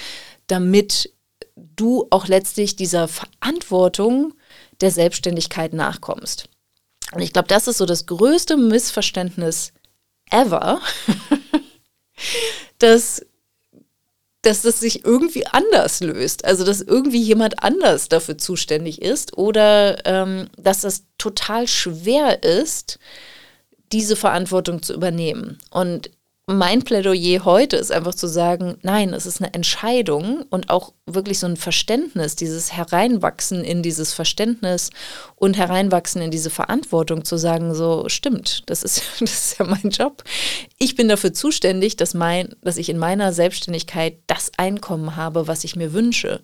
Damit 0.46 1.12
du 1.56 2.06
auch 2.10 2.28
letztlich 2.28 2.76
dieser 2.76 3.08
Verantwortung 3.08 4.34
der 4.80 4.92
Selbstständigkeit 4.92 5.72
nachkommst. 5.72 6.48
Und 7.12 7.22
ich 7.22 7.32
glaube, 7.32 7.48
das 7.48 7.68
ist 7.68 7.78
so 7.78 7.86
das 7.86 8.06
größte 8.06 8.56
Missverständnis 8.56 9.72
ever, 10.30 10.80
dass, 12.78 13.24
dass 14.42 14.62
das 14.62 14.80
sich 14.80 15.04
irgendwie 15.04 15.46
anders 15.46 16.00
löst. 16.00 16.44
Also, 16.44 16.64
dass 16.64 16.82
irgendwie 16.82 17.22
jemand 17.22 17.62
anders 17.62 18.08
dafür 18.08 18.36
zuständig 18.36 19.00
ist 19.00 19.36
oder 19.36 20.06
ähm, 20.06 20.48
dass 20.56 20.82
das 20.82 21.04
total 21.16 21.66
schwer 21.66 22.42
ist, 22.42 22.98
diese 23.92 24.16
Verantwortung 24.16 24.82
zu 24.82 24.92
übernehmen. 24.92 25.58
Und 25.70 26.10
mein 26.50 26.82
Plädoyer 26.82 27.44
heute 27.44 27.76
ist 27.76 27.92
einfach 27.92 28.14
zu 28.14 28.26
sagen, 28.26 28.78
nein, 28.80 29.12
es 29.12 29.26
ist 29.26 29.42
eine 29.42 29.52
Entscheidung 29.52 30.46
und 30.48 30.70
auch 30.70 30.94
wirklich 31.04 31.38
so 31.38 31.46
ein 31.46 31.58
Verständnis, 31.58 32.36
dieses 32.36 32.72
Hereinwachsen 32.72 33.62
in 33.62 33.82
dieses 33.82 34.14
Verständnis 34.14 34.88
und 35.36 35.58
Hereinwachsen 35.58 36.22
in 36.22 36.30
diese 36.30 36.48
Verantwortung 36.48 37.26
zu 37.26 37.36
sagen, 37.36 37.74
so 37.74 38.08
stimmt, 38.08 38.62
das 38.70 38.82
ist, 38.82 39.02
das 39.20 39.30
ist 39.30 39.58
ja 39.58 39.66
mein 39.66 39.90
Job. 39.90 40.24
Ich 40.78 40.94
bin 40.94 41.08
dafür 41.08 41.34
zuständig, 41.34 41.96
dass, 41.96 42.14
mein, 42.14 42.54
dass 42.62 42.78
ich 42.78 42.88
in 42.88 42.96
meiner 42.96 43.34
Selbstständigkeit 43.34 44.16
das 44.26 44.50
Einkommen 44.56 45.16
habe, 45.16 45.48
was 45.48 45.64
ich 45.64 45.76
mir 45.76 45.92
wünsche. 45.92 46.40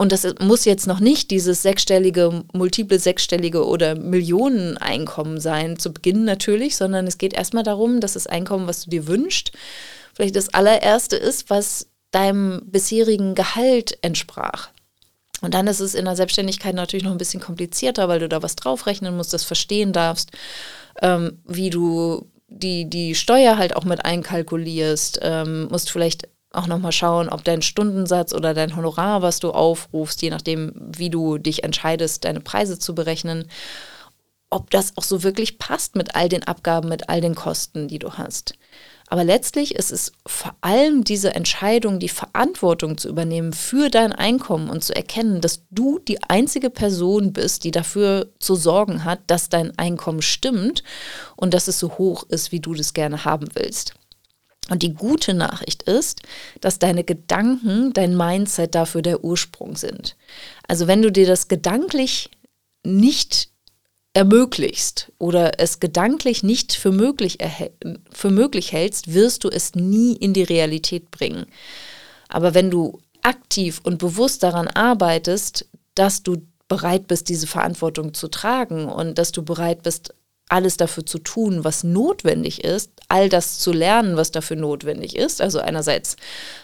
Und 0.00 0.12
das 0.12 0.24
muss 0.40 0.64
jetzt 0.64 0.86
noch 0.86 1.00
nicht 1.00 1.32
dieses 1.32 1.62
sechsstellige, 1.62 2.44
multiple 2.52 3.00
sechsstellige 3.00 3.66
oder 3.66 3.96
Millioneneinkommen 3.96 5.40
sein, 5.40 5.76
zu 5.76 5.92
Beginn 5.92 6.24
natürlich, 6.24 6.76
sondern 6.76 7.08
es 7.08 7.18
geht 7.18 7.34
erstmal 7.34 7.64
darum, 7.64 8.00
dass 8.00 8.12
das 8.12 8.28
Einkommen, 8.28 8.68
was 8.68 8.84
du 8.84 8.90
dir 8.90 9.08
wünschst, 9.08 9.50
vielleicht 10.14 10.36
das 10.36 10.54
allererste 10.54 11.16
ist, 11.16 11.50
was 11.50 11.88
deinem 12.12 12.62
bisherigen 12.66 13.34
Gehalt 13.34 13.98
entsprach. 14.00 14.68
Und 15.40 15.54
dann 15.54 15.66
ist 15.66 15.80
es 15.80 15.94
in 15.94 16.04
der 16.04 16.16
Selbstständigkeit 16.16 16.74
natürlich 16.74 17.04
noch 17.04 17.12
ein 17.12 17.18
bisschen 17.18 17.40
komplizierter, 17.40 18.08
weil 18.08 18.20
du 18.20 18.28
da 18.28 18.42
was 18.42 18.56
draufrechnen 18.56 19.16
musst, 19.16 19.32
das 19.32 19.44
verstehen 19.44 19.92
darfst, 19.92 20.30
ähm, 21.02 21.38
wie 21.44 21.70
du 21.70 22.30
die, 22.48 22.88
die 22.88 23.14
Steuer 23.14 23.58
halt 23.58 23.76
auch 23.76 23.84
mit 23.84 24.04
einkalkulierst, 24.04 25.18
ähm, 25.22 25.68
musst 25.70 25.90
vielleicht 25.90 26.28
auch 26.52 26.66
nochmal 26.66 26.92
schauen, 26.92 27.28
ob 27.28 27.44
dein 27.44 27.62
Stundensatz 27.62 28.32
oder 28.32 28.54
dein 28.54 28.74
Honorar, 28.74 29.22
was 29.22 29.38
du 29.38 29.50
aufrufst, 29.50 30.22
je 30.22 30.30
nachdem, 30.30 30.72
wie 30.76 31.10
du 31.10 31.38
dich 31.38 31.64
entscheidest, 31.64 32.24
deine 32.24 32.40
Preise 32.40 32.78
zu 32.78 32.94
berechnen, 32.94 33.48
ob 34.50 34.70
das 34.70 34.96
auch 34.96 35.02
so 35.02 35.22
wirklich 35.22 35.58
passt 35.58 35.94
mit 35.94 36.14
all 36.14 36.28
den 36.28 36.44
Abgaben, 36.44 36.88
mit 36.88 37.08
all 37.10 37.20
den 37.20 37.34
Kosten, 37.34 37.86
die 37.88 37.98
du 37.98 38.14
hast. 38.14 38.54
Aber 39.10 39.24
letztlich 39.24 39.74
ist 39.74 39.90
es 39.90 40.12
vor 40.26 40.54
allem 40.60 41.02
diese 41.02 41.34
Entscheidung, 41.34 41.98
die 41.98 42.10
Verantwortung 42.10 42.98
zu 42.98 43.08
übernehmen 43.08 43.54
für 43.54 43.88
dein 43.88 44.12
Einkommen 44.12 44.68
und 44.68 44.84
zu 44.84 44.94
erkennen, 44.94 45.40
dass 45.40 45.62
du 45.70 45.98
die 45.98 46.22
einzige 46.22 46.68
Person 46.68 47.32
bist, 47.32 47.64
die 47.64 47.70
dafür 47.70 48.28
zu 48.38 48.54
sorgen 48.54 49.04
hat, 49.04 49.20
dass 49.26 49.48
dein 49.48 49.76
Einkommen 49.78 50.20
stimmt 50.20 50.82
und 51.36 51.54
dass 51.54 51.68
es 51.68 51.78
so 51.78 51.96
hoch 51.96 52.24
ist, 52.28 52.52
wie 52.52 52.60
du 52.60 52.74
das 52.74 52.92
gerne 52.92 53.24
haben 53.24 53.48
willst. 53.54 53.94
Und 54.68 54.82
die 54.82 54.94
gute 54.94 55.34
Nachricht 55.34 55.82
ist, 55.84 56.22
dass 56.60 56.78
deine 56.78 57.04
Gedanken, 57.04 57.92
dein 57.92 58.16
Mindset 58.16 58.74
dafür 58.74 59.02
der 59.02 59.24
Ursprung 59.24 59.76
sind. 59.76 60.16
Also 60.66 60.86
wenn 60.86 61.02
du 61.02 61.10
dir 61.10 61.26
das 61.26 61.48
gedanklich 61.48 62.30
nicht 62.84 63.50
ermöglichst 64.12 65.12
oder 65.18 65.60
es 65.60 65.80
gedanklich 65.80 66.42
nicht 66.42 66.74
für 66.74 66.92
möglich, 66.92 67.38
für 68.10 68.30
möglich 68.30 68.72
hältst, 68.72 69.14
wirst 69.14 69.44
du 69.44 69.48
es 69.48 69.74
nie 69.74 70.14
in 70.14 70.32
die 70.32 70.42
Realität 70.42 71.10
bringen. 71.10 71.46
Aber 72.28 72.54
wenn 72.54 72.70
du 72.70 73.00
aktiv 73.22 73.80
und 73.84 73.98
bewusst 73.98 74.42
daran 74.42 74.68
arbeitest, 74.68 75.68
dass 75.94 76.22
du 76.22 76.42
bereit 76.68 77.06
bist, 77.06 77.28
diese 77.28 77.46
Verantwortung 77.46 78.12
zu 78.14 78.28
tragen 78.28 78.86
und 78.86 79.18
dass 79.18 79.32
du 79.32 79.42
bereit 79.42 79.82
bist, 79.82 80.14
alles 80.48 80.76
dafür 80.76 81.04
zu 81.04 81.18
tun, 81.18 81.64
was 81.64 81.84
notwendig 81.84 82.64
ist, 82.64 82.90
all 83.08 83.28
das 83.28 83.58
zu 83.58 83.72
lernen, 83.72 84.16
was 84.16 84.30
dafür 84.30 84.56
notwendig 84.56 85.16
ist. 85.16 85.40
Also 85.40 85.60
einerseits 85.60 86.16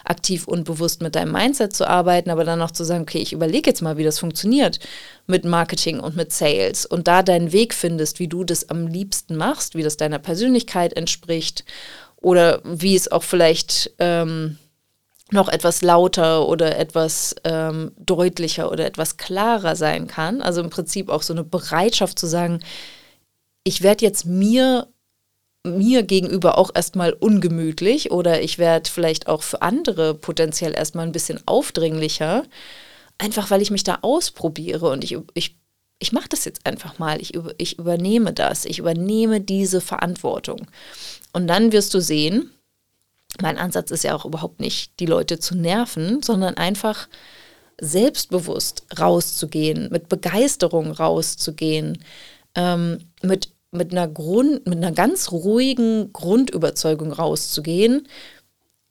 aktiv 0.04 0.46
und 0.48 0.64
bewusst 0.64 1.02
mit 1.02 1.14
deinem 1.14 1.32
Mindset 1.32 1.74
zu 1.74 1.88
arbeiten, 1.88 2.30
aber 2.30 2.44
dann 2.44 2.62
auch 2.62 2.70
zu 2.70 2.84
sagen, 2.84 3.02
okay, 3.02 3.18
ich 3.18 3.32
überlege 3.32 3.70
jetzt 3.70 3.82
mal, 3.82 3.96
wie 3.96 4.04
das 4.04 4.18
funktioniert 4.18 4.78
mit 5.26 5.44
Marketing 5.44 6.00
und 6.00 6.16
mit 6.16 6.32
Sales 6.32 6.86
und 6.86 7.08
da 7.08 7.22
deinen 7.22 7.52
Weg 7.52 7.74
findest, 7.74 8.18
wie 8.18 8.28
du 8.28 8.44
das 8.44 8.68
am 8.68 8.86
liebsten 8.86 9.36
machst, 9.36 9.74
wie 9.74 9.82
das 9.82 9.96
deiner 9.96 10.18
Persönlichkeit 10.18 10.94
entspricht 10.94 11.64
oder 12.16 12.60
wie 12.64 12.96
es 12.96 13.10
auch 13.10 13.22
vielleicht 13.22 13.92
ähm, 13.98 14.58
noch 15.30 15.48
etwas 15.48 15.82
lauter 15.82 16.46
oder 16.48 16.78
etwas 16.78 17.34
ähm, 17.44 17.92
deutlicher 17.98 18.70
oder 18.70 18.86
etwas 18.86 19.16
klarer 19.16 19.76
sein 19.76 20.06
kann. 20.06 20.40
Also 20.42 20.60
im 20.60 20.70
Prinzip 20.70 21.08
auch 21.08 21.22
so 21.22 21.32
eine 21.32 21.44
Bereitschaft 21.44 22.18
zu 22.18 22.26
sagen, 22.26 22.60
ich 23.64 23.82
werde 23.82 24.04
jetzt 24.04 24.26
mir 24.26 24.88
mir 25.66 26.02
gegenüber 26.02 26.58
auch 26.58 26.70
erstmal 26.74 27.14
ungemütlich 27.14 28.10
oder 28.10 28.42
ich 28.42 28.58
werde 28.58 28.90
vielleicht 28.90 29.28
auch 29.28 29.42
für 29.42 29.62
andere 29.62 30.14
potenziell 30.14 30.74
erstmal 30.74 31.06
ein 31.06 31.12
bisschen 31.12 31.40
aufdringlicher, 31.46 32.44
einfach 33.16 33.50
weil 33.50 33.62
ich 33.62 33.70
mich 33.70 33.82
da 33.82 33.98
ausprobiere 34.02 34.90
und 34.90 35.04
ich, 35.04 35.16
ich, 35.32 35.56
ich 35.98 36.12
mache 36.12 36.28
das 36.28 36.44
jetzt 36.44 36.66
einfach 36.66 36.98
mal, 36.98 37.20
ich, 37.20 37.32
ich 37.56 37.78
übernehme 37.78 38.34
das, 38.34 38.66
ich 38.66 38.78
übernehme 38.78 39.40
diese 39.40 39.80
Verantwortung. 39.80 40.66
Und 41.32 41.46
dann 41.46 41.72
wirst 41.72 41.94
du 41.94 42.00
sehen, 42.00 42.50
mein 43.40 43.56
Ansatz 43.56 43.90
ist 43.90 44.04
ja 44.04 44.14
auch 44.14 44.26
überhaupt 44.26 44.60
nicht, 44.60 45.00
die 45.00 45.06
Leute 45.06 45.38
zu 45.38 45.56
nerven, 45.56 46.22
sondern 46.22 46.58
einfach 46.58 47.08
selbstbewusst 47.80 48.84
rauszugehen, 48.98 49.88
mit 49.90 50.10
Begeisterung 50.10 50.92
rauszugehen, 50.92 51.98
ähm, 52.54 52.98
mit, 53.22 53.53
mit, 53.74 53.92
einer 53.92 54.08
Grund, 54.08 54.66
mit 54.66 54.78
einer 54.78 54.92
ganz 54.92 55.32
ruhigen 55.32 56.12
Grundüberzeugung 56.12 57.12
rauszugehen, 57.12 58.08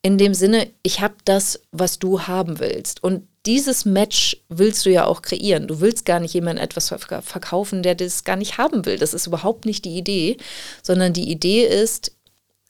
in 0.02 0.18
dem 0.18 0.34
Sinne, 0.34 0.70
ich 0.84 1.00
habe 1.00 1.16
das, 1.24 1.62
was 1.72 1.98
du 1.98 2.22
haben 2.22 2.60
willst. 2.60 3.02
Und 3.02 3.28
dieses 3.46 3.86
Match 3.86 4.38
willst 4.50 4.86
du 4.86 4.90
ja 4.90 5.06
auch 5.06 5.22
kreieren. 5.22 5.68
Du 5.68 5.80
willst 5.80 6.06
gar 6.06 6.20
nicht 6.20 6.34
jemandem 6.34 6.64
etwas 6.64 6.90
verkaufen, 6.90 7.84
der 7.84 7.96
das 7.96 8.26
gar 8.26 8.36
nicht 8.36 8.58
haben 8.58 8.86
will. 8.86 8.98
Das 8.98 9.14
ist 9.14 9.28
überhaupt 9.28 9.66
nicht 9.66 9.86
die 9.86 9.98
Idee, 9.98 10.38
sondern 10.82 11.14
die 11.14 11.32
Idee 11.32 11.66
ist, 11.66 12.16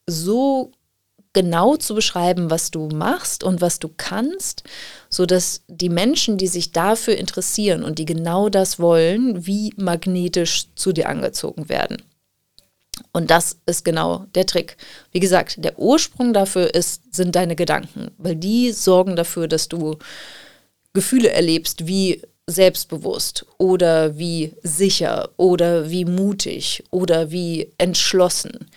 so 0.06 0.71
genau 1.34 1.76
zu 1.76 1.96
beschreiben, 1.96 2.50
was 2.50 2.72
du 2.72 2.89
machst 2.89 3.43
und 3.43 3.60
was 3.60 3.80
du 3.80 3.89
kannst, 3.96 4.63
so 5.10 5.26
dass 5.26 5.63
die 5.67 5.89
Menschen, 5.89 6.38
die 6.38 6.48
sich 6.48 6.72
dafür 6.72 7.17
interessieren 7.17 7.84
und 7.84 8.00
die 8.00 8.06
genau 8.06 8.50
das 8.50 8.80
wollen, 8.80 9.46
wie 9.46 9.74
magnetisch 9.76 10.67
zu 10.76 10.93
dir 10.93 11.10
angezogen 11.10 11.69
werden. 11.69 11.98
Und 13.12 13.32
das 13.32 13.58
ist 13.65 13.84
genau 13.84 14.26
der 14.36 14.46
Trick. 14.46 14.78
Wie 15.12 15.19
gesagt, 15.19 15.63
der 15.63 15.80
Ursprung 15.80 16.34
dafür 16.34 16.74
ist, 16.74 17.13
sind 17.13 17.36
deine 17.36 17.56
Gedanken, 17.56 18.12
weil 18.17 18.36
die 18.36 18.72
sorgen 18.72 19.15
dafür, 19.15 19.48
dass 19.48 19.67
du 19.67 19.98
Gefühle 20.93 21.32
erlebst 21.32 21.88
wie 21.88 22.22
selbstbewusst 22.46 23.46
oder 23.58 24.17
wie 24.17 24.54
sicher 24.63 25.30
oder 25.38 25.89
wie 25.89 26.06
mutig 26.06 26.84
oder 26.91 27.32
wie 27.32 27.72
entschlossen. 27.78 28.69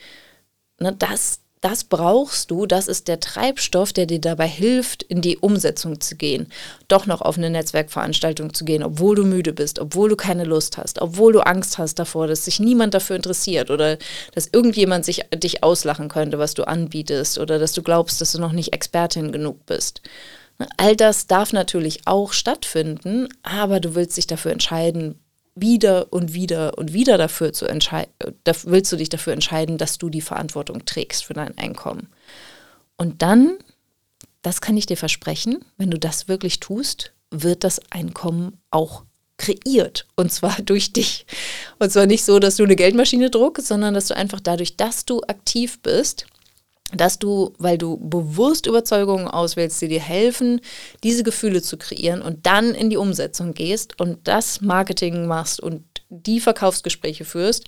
Ne, 0.80 0.94
das, 0.96 1.40
das 1.60 1.84
brauchst 1.84 2.50
du, 2.50 2.66
das 2.66 2.86
ist 2.86 3.08
der 3.08 3.18
Treibstoff, 3.18 3.92
der 3.92 4.06
dir 4.06 4.20
dabei 4.20 4.46
hilft, 4.46 5.02
in 5.02 5.22
die 5.22 5.38
Umsetzung 5.38 6.00
zu 6.00 6.14
gehen, 6.14 6.52
doch 6.88 7.06
noch 7.06 7.22
auf 7.22 7.38
eine 7.38 7.50
Netzwerkveranstaltung 7.50 8.52
zu 8.52 8.64
gehen, 8.64 8.82
obwohl 8.82 9.16
du 9.16 9.24
müde 9.24 9.52
bist, 9.52 9.78
obwohl 9.78 10.08
du 10.10 10.16
keine 10.16 10.44
Lust 10.44 10.76
hast, 10.76 11.00
obwohl 11.00 11.32
du 11.32 11.40
Angst 11.40 11.78
hast 11.78 11.98
davor, 11.98 12.26
dass 12.26 12.44
sich 12.44 12.60
niemand 12.60 12.94
dafür 12.94 13.16
interessiert 13.16 13.70
oder 13.70 13.96
dass 14.34 14.48
irgendjemand 14.52 15.04
sich 15.04 15.24
dich 15.34 15.62
auslachen 15.62 16.08
könnte, 16.08 16.38
was 16.38 16.54
du 16.54 16.64
anbietest 16.64 17.38
oder 17.38 17.58
dass 17.58 17.72
du 17.72 17.82
glaubst, 17.82 18.20
dass 18.20 18.32
du 18.32 18.40
noch 18.40 18.52
nicht 18.52 18.72
Expertin 18.72 19.32
genug 19.32 19.64
bist. 19.66 20.02
All 20.76 20.96
das 20.96 21.26
darf 21.26 21.52
natürlich 21.52 22.06
auch 22.06 22.32
stattfinden, 22.32 23.28
aber 23.42 23.80
du 23.80 23.94
willst 23.94 24.16
dich 24.16 24.26
dafür 24.26 24.52
entscheiden, 24.52 25.18
wieder 25.56 26.12
und 26.12 26.34
wieder 26.34 26.78
und 26.78 26.92
wieder 26.92 27.18
dafür 27.18 27.52
zu 27.52 27.66
entscheiden, 27.66 28.12
willst 28.64 28.92
du 28.92 28.96
dich 28.96 29.08
dafür 29.08 29.32
entscheiden, 29.32 29.78
dass 29.78 29.98
du 29.98 30.10
die 30.10 30.20
Verantwortung 30.20 30.84
trägst 30.84 31.24
für 31.24 31.34
dein 31.34 31.56
Einkommen. 31.58 32.08
Und 32.96 33.22
dann, 33.22 33.56
das 34.42 34.60
kann 34.60 34.76
ich 34.76 34.86
dir 34.86 34.96
versprechen, 34.96 35.64
wenn 35.78 35.90
du 35.90 35.98
das 35.98 36.28
wirklich 36.28 36.60
tust, 36.60 37.12
wird 37.30 37.64
das 37.64 37.80
Einkommen 37.90 38.58
auch 38.70 39.04
kreiert. 39.38 40.06
Und 40.14 40.30
zwar 40.30 40.56
durch 40.62 40.92
dich. 40.92 41.26
Und 41.78 41.90
zwar 41.90 42.06
nicht 42.06 42.24
so, 42.24 42.38
dass 42.38 42.56
du 42.56 42.64
eine 42.64 42.76
Geldmaschine 42.76 43.30
druckst, 43.30 43.66
sondern 43.66 43.94
dass 43.94 44.08
du 44.08 44.16
einfach 44.16 44.40
dadurch, 44.40 44.76
dass 44.76 45.06
du 45.06 45.22
aktiv 45.22 45.80
bist, 45.80 46.26
dass 46.94 47.18
du, 47.18 47.52
weil 47.58 47.78
du 47.78 47.96
bewusst 47.96 48.66
Überzeugungen 48.66 49.26
auswählst, 49.26 49.82
die 49.82 49.88
dir 49.88 50.00
helfen, 50.00 50.60
diese 51.02 51.24
Gefühle 51.24 51.60
zu 51.60 51.76
kreieren 51.76 52.22
und 52.22 52.46
dann 52.46 52.74
in 52.74 52.90
die 52.90 52.96
Umsetzung 52.96 53.54
gehst 53.54 54.00
und 54.00 54.28
das 54.28 54.60
Marketing 54.60 55.26
machst 55.26 55.60
und 55.60 55.82
die 56.08 56.40
Verkaufsgespräche 56.40 57.24
führst, 57.24 57.64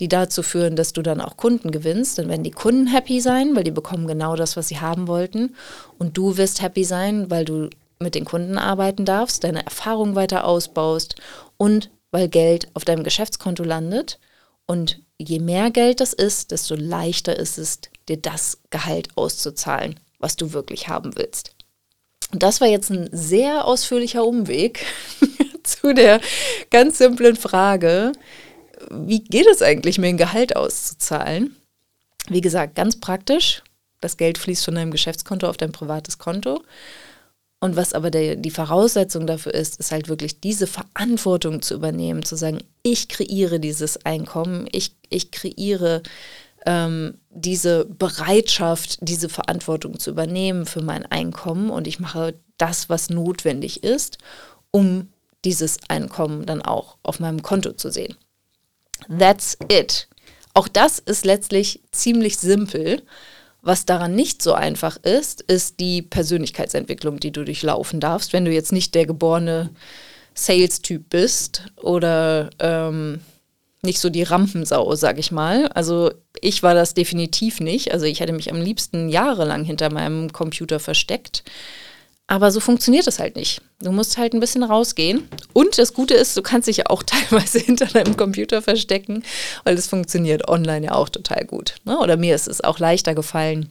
die 0.00 0.08
dazu 0.08 0.42
führen, 0.42 0.76
dass 0.76 0.94
du 0.94 1.02
dann 1.02 1.20
auch 1.20 1.36
Kunden 1.36 1.70
gewinnst. 1.70 2.18
Dann 2.18 2.28
werden 2.28 2.44
die 2.44 2.50
Kunden 2.50 2.86
happy 2.86 3.20
sein, 3.20 3.54
weil 3.54 3.64
die 3.64 3.70
bekommen 3.70 4.06
genau 4.06 4.36
das, 4.36 4.56
was 4.56 4.68
sie 4.68 4.80
haben 4.80 5.08
wollten. 5.08 5.54
Und 5.98 6.16
du 6.16 6.38
wirst 6.38 6.62
happy 6.62 6.84
sein, 6.84 7.30
weil 7.30 7.44
du 7.44 7.68
mit 7.98 8.14
den 8.14 8.24
Kunden 8.24 8.58
arbeiten 8.58 9.04
darfst, 9.04 9.44
deine 9.44 9.64
Erfahrung 9.64 10.14
weiter 10.14 10.44
ausbaust 10.44 11.16
und 11.56 11.90
weil 12.10 12.28
Geld 12.28 12.68
auf 12.74 12.84
deinem 12.84 13.04
Geschäftskonto 13.04 13.62
landet. 13.62 14.18
Und 14.66 15.02
je 15.22 15.38
mehr 15.38 15.70
Geld 15.70 16.00
das 16.00 16.12
ist, 16.12 16.50
desto 16.50 16.74
leichter 16.74 17.38
ist 17.38 17.58
es, 17.58 17.80
dir 18.08 18.16
das 18.16 18.58
Gehalt 18.70 19.08
auszuzahlen, 19.16 19.98
was 20.18 20.36
du 20.36 20.52
wirklich 20.52 20.88
haben 20.88 21.16
willst. 21.16 21.54
Und 22.32 22.42
das 22.42 22.60
war 22.60 22.68
jetzt 22.68 22.90
ein 22.90 23.08
sehr 23.12 23.66
ausführlicher 23.66 24.24
Umweg 24.24 24.84
zu 25.62 25.94
der 25.94 26.20
ganz 26.70 26.98
simplen 26.98 27.36
Frage, 27.36 28.12
wie 28.90 29.22
geht 29.22 29.46
es 29.46 29.62
eigentlich, 29.62 29.98
mir 29.98 30.08
ein 30.08 30.16
Gehalt 30.16 30.56
auszuzahlen? 30.56 31.56
Wie 32.28 32.40
gesagt, 32.40 32.74
ganz 32.74 32.98
praktisch. 32.98 33.62
Das 34.00 34.16
Geld 34.16 34.38
fließt 34.38 34.64
von 34.64 34.74
deinem 34.74 34.90
Geschäftskonto 34.90 35.48
auf 35.48 35.56
dein 35.56 35.72
privates 35.72 36.18
Konto. 36.18 36.62
Und 37.62 37.76
was 37.76 37.92
aber 37.92 38.10
der, 38.10 38.34
die 38.34 38.50
Voraussetzung 38.50 39.24
dafür 39.24 39.54
ist, 39.54 39.78
ist 39.78 39.92
halt 39.92 40.08
wirklich 40.08 40.40
diese 40.40 40.66
Verantwortung 40.66 41.62
zu 41.62 41.74
übernehmen, 41.74 42.24
zu 42.24 42.34
sagen, 42.34 42.58
ich 42.82 43.06
kreiere 43.06 43.60
dieses 43.60 44.04
Einkommen, 44.04 44.66
ich, 44.72 44.96
ich 45.10 45.30
kreiere 45.30 46.02
ähm, 46.66 47.18
diese 47.30 47.84
Bereitschaft, 47.84 48.98
diese 49.00 49.28
Verantwortung 49.28 50.00
zu 50.00 50.10
übernehmen 50.10 50.66
für 50.66 50.82
mein 50.82 51.06
Einkommen 51.06 51.70
und 51.70 51.86
ich 51.86 52.00
mache 52.00 52.34
das, 52.58 52.88
was 52.88 53.10
notwendig 53.10 53.84
ist, 53.84 54.18
um 54.72 55.12
dieses 55.44 55.76
Einkommen 55.86 56.46
dann 56.46 56.62
auch 56.62 56.96
auf 57.04 57.20
meinem 57.20 57.42
Konto 57.42 57.74
zu 57.74 57.92
sehen. 57.92 58.16
That's 59.20 59.56
it. 59.70 60.08
Auch 60.52 60.66
das 60.66 60.98
ist 60.98 61.24
letztlich 61.24 61.80
ziemlich 61.92 62.38
simpel. 62.38 63.02
Was 63.62 63.86
daran 63.86 64.16
nicht 64.16 64.42
so 64.42 64.54
einfach 64.54 64.96
ist, 64.96 65.40
ist 65.42 65.78
die 65.78 66.02
Persönlichkeitsentwicklung, 66.02 67.20
die 67.20 67.30
du 67.30 67.44
durchlaufen 67.44 68.00
darfst, 68.00 68.32
wenn 68.32 68.44
du 68.44 68.52
jetzt 68.52 68.72
nicht 68.72 68.94
der 68.96 69.06
geborene 69.06 69.70
Sales-Typ 70.34 71.08
bist 71.08 71.66
oder 71.76 72.50
ähm, 72.58 73.20
nicht 73.82 74.00
so 74.00 74.10
die 74.10 74.24
Rampensau, 74.24 74.94
sag 74.96 75.18
ich 75.18 75.30
mal. 75.30 75.68
Also 75.68 76.12
ich 76.40 76.64
war 76.64 76.74
das 76.74 76.94
definitiv 76.94 77.60
nicht. 77.60 77.92
Also 77.92 78.06
ich 78.06 78.20
hätte 78.20 78.32
mich 78.32 78.50
am 78.50 78.60
liebsten 78.60 79.08
jahrelang 79.08 79.64
hinter 79.64 79.92
meinem 79.92 80.32
Computer 80.32 80.80
versteckt. 80.80 81.44
Aber 82.32 82.50
so 82.50 82.60
funktioniert 82.60 83.06
es 83.06 83.18
halt 83.18 83.36
nicht. 83.36 83.60
Du 83.82 83.92
musst 83.92 84.16
halt 84.16 84.32
ein 84.32 84.40
bisschen 84.40 84.62
rausgehen. 84.62 85.28
Und 85.52 85.76
das 85.76 85.92
Gute 85.92 86.14
ist, 86.14 86.34
du 86.34 86.40
kannst 86.40 86.66
dich 86.66 86.78
ja 86.78 86.84
auch 86.86 87.02
teilweise 87.06 87.58
hinter 87.58 87.84
deinem 87.84 88.16
Computer 88.16 88.62
verstecken, 88.62 89.22
weil 89.64 89.74
es 89.74 89.86
funktioniert 89.86 90.48
online 90.48 90.86
ja 90.86 90.92
auch 90.94 91.10
total 91.10 91.44
gut. 91.44 91.74
Ne? 91.84 91.98
Oder 91.98 92.16
mir 92.16 92.34
ist 92.34 92.48
es 92.48 92.62
auch 92.62 92.78
leichter 92.78 93.14
gefallen, 93.14 93.70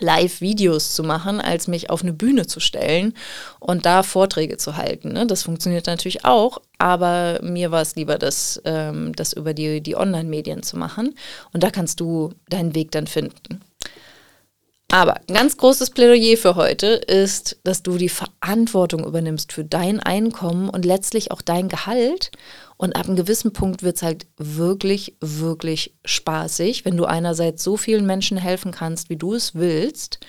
Live-Videos 0.00 0.94
zu 0.94 1.02
machen, 1.02 1.40
als 1.40 1.66
mich 1.66 1.88
auf 1.88 2.02
eine 2.02 2.12
Bühne 2.12 2.46
zu 2.46 2.60
stellen 2.60 3.14
und 3.58 3.86
da 3.86 4.02
Vorträge 4.02 4.58
zu 4.58 4.76
halten. 4.76 5.14
Ne? 5.14 5.26
Das 5.26 5.42
funktioniert 5.42 5.86
natürlich 5.86 6.26
auch, 6.26 6.60
aber 6.76 7.38
mir 7.42 7.70
war 7.70 7.80
es 7.80 7.96
lieber, 7.96 8.18
das, 8.18 8.60
ähm, 8.66 9.14
das 9.16 9.32
über 9.32 9.54
die, 9.54 9.80
die 9.80 9.96
Online-Medien 9.96 10.62
zu 10.62 10.76
machen. 10.76 11.14
Und 11.54 11.62
da 11.62 11.70
kannst 11.70 12.00
du 12.00 12.34
deinen 12.50 12.74
Weg 12.74 12.90
dann 12.90 13.06
finden. 13.06 13.62
Aber 14.90 15.16
ein 15.16 15.34
ganz 15.34 15.56
großes 15.56 15.90
Plädoyer 15.90 16.36
für 16.36 16.54
heute 16.54 16.86
ist, 16.86 17.58
dass 17.64 17.82
du 17.82 17.96
die 17.96 18.08
Verantwortung 18.08 19.04
übernimmst 19.04 19.52
für 19.52 19.64
dein 19.64 19.98
Einkommen 19.98 20.68
und 20.68 20.84
letztlich 20.84 21.32
auch 21.32 21.42
dein 21.42 21.68
Gehalt 21.68 22.30
und 22.76 22.94
ab 22.94 23.06
einem 23.06 23.16
gewissen 23.16 23.52
Punkt 23.52 23.82
wird 23.82 23.96
es 23.96 24.02
halt 24.02 24.26
wirklich, 24.36 25.16
wirklich 25.20 25.96
spaßig, 26.04 26.84
wenn 26.84 26.96
du 26.96 27.06
einerseits 27.06 27.64
so 27.64 27.76
vielen 27.76 28.06
Menschen 28.06 28.36
helfen 28.36 28.72
kannst, 28.72 29.10
wie 29.10 29.16
du 29.16 29.34
es 29.34 29.54
willst, 29.54 30.20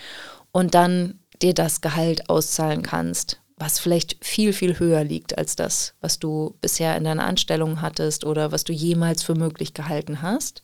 und 0.52 0.74
dann 0.74 1.20
dir 1.42 1.54
das 1.54 1.82
Gehalt 1.82 2.30
auszahlen 2.30 2.82
kannst, 2.82 3.42
was 3.58 3.80
vielleicht 3.80 4.24
viel, 4.24 4.54
viel 4.54 4.80
höher 4.80 5.04
liegt 5.04 5.38
als 5.38 5.56
das, 5.56 5.96
was 6.02 6.18
du 6.18 6.56
bisher 6.62 6.96
in 6.96 7.04
deiner 7.04 7.26
Anstellung 7.26 7.82
hattest 7.82 8.26
oder 8.26 8.52
was 8.52 8.64
du 8.64 8.74
jemals 8.74 9.22
für 9.22 9.36
möglich 9.36 9.74
gehalten 9.74 10.22
hast. 10.22 10.62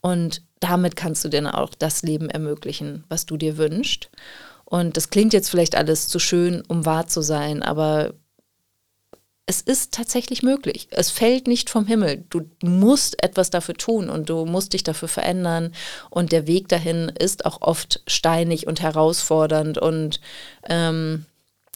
Und 0.00 0.42
damit 0.62 0.94
kannst 0.94 1.24
du 1.24 1.28
dir 1.28 1.58
auch 1.58 1.70
das 1.76 2.02
Leben 2.02 2.30
ermöglichen, 2.30 3.04
was 3.08 3.26
du 3.26 3.36
dir 3.36 3.56
wünschst. 3.56 4.10
Und 4.64 4.96
das 4.96 5.10
klingt 5.10 5.32
jetzt 5.32 5.50
vielleicht 5.50 5.74
alles 5.74 6.08
zu 6.08 6.18
schön, 6.18 6.62
um 6.68 6.86
wahr 6.86 7.08
zu 7.08 7.20
sein, 7.20 7.62
aber 7.62 8.14
es 9.44 9.60
ist 9.60 9.92
tatsächlich 9.92 10.44
möglich. 10.44 10.86
Es 10.92 11.10
fällt 11.10 11.48
nicht 11.48 11.68
vom 11.68 11.86
Himmel. 11.86 12.24
Du 12.30 12.48
musst 12.62 13.22
etwas 13.22 13.50
dafür 13.50 13.74
tun 13.74 14.08
und 14.08 14.30
du 14.30 14.46
musst 14.46 14.72
dich 14.72 14.84
dafür 14.84 15.08
verändern. 15.08 15.74
Und 16.10 16.30
der 16.30 16.46
Weg 16.46 16.68
dahin 16.68 17.10
ist 17.18 17.44
auch 17.44 17.60
oft 17.60 18.02
steinig 18.06 18.68
und 18.68 18.80
herausfordernd 18.80 19.78
und 19.78 20.20
ähm, 20.68 21.26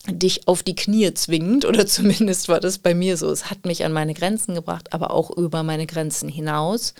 dich 0.09 0.47
auf 0.47 0.63
die 0.63 0.77
Knie 0.77 1.13
zwingend. 1.15 1.65
Oder 1.65 1.87
zumindest 1.89 2.49
war 2.49 2.61
das 2.61 2.79
bei 2.79 2.95
mir 2.95 3.17
so. 3.17 3.29
Es 3.31 3.51
hat 3.51 3.67
mich 3.67 3.85
an 3.85 3.93
meine 3.93 4.15
Grenzen 4.15 4.55
gebracht, 4.55 4.93
aber 4.93 5.11
auch 5.11 5.37
über 5.37 5.65
meine 5.65 5.87
Grenzen 5.87 6.29
hinaus. 6.29 6.95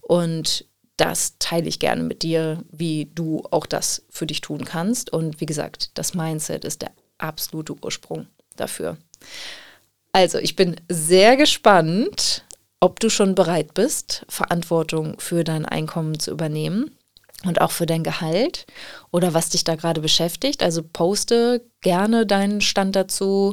Und 0.00 0.64
das 0.96 1.36
teile 1.38 1.68
ich 1.68 1.80
gerne 1.80 2.02
mit 2.02 2.22
dir, 2.22 2.62
wie 2.70 3.10
du 3.14 3.44
auch 3.50 3.66
das 3.66 4.04
für 4.10 4.26
dich 4.26 4.40
tun 4.40 4.64
kannst. 4.64 5.12
Und 5.12 5.40
wie 5.40 5.46
gesagt, 5.46 5.90
das 5.94 6.14
Mindset 6.14 6.64
ist 6.64 6.82
der 6.82 6.92
absolute 7.18 7.74
Ursprung 7.82 8.26
dafür. 8.56 8.96
Also, 10.12 10.38
ich 10.38 10.54
bin 10.54 10.76
sehr 10.88 11.36
gespannt, 11.36 12.44
ob 12.80 13.00
du 13.00 13.08
schon 13.08 13.34
bereit 13.34 13.74
bist, 13.74 14.24
Verantwortung 14.28 15.18
für 15.18 15.42
dein 15.42 15.64
Einkommen 15.64 16.18
zu 16.20 16.30
übernehmen 16.30 16.90
und 17.44 17.60
auch 17.60 17.70
für 17.70 17.86
dein 17.86 18.04
Gehalt 18.04 18.66
oder 19.10 19.34
was 19.34 19.48
dich 19.48 19.64
da 19.64 19.74
gerade 19.74 20.00
beschäftigt. 20.00 20.62
Also 20.62 20.82
poste 20.82 21.64
gerne 21.80 22.26
deinen 22.26 22.60
Stand 22.60 22.94
dazu 22.94 23.52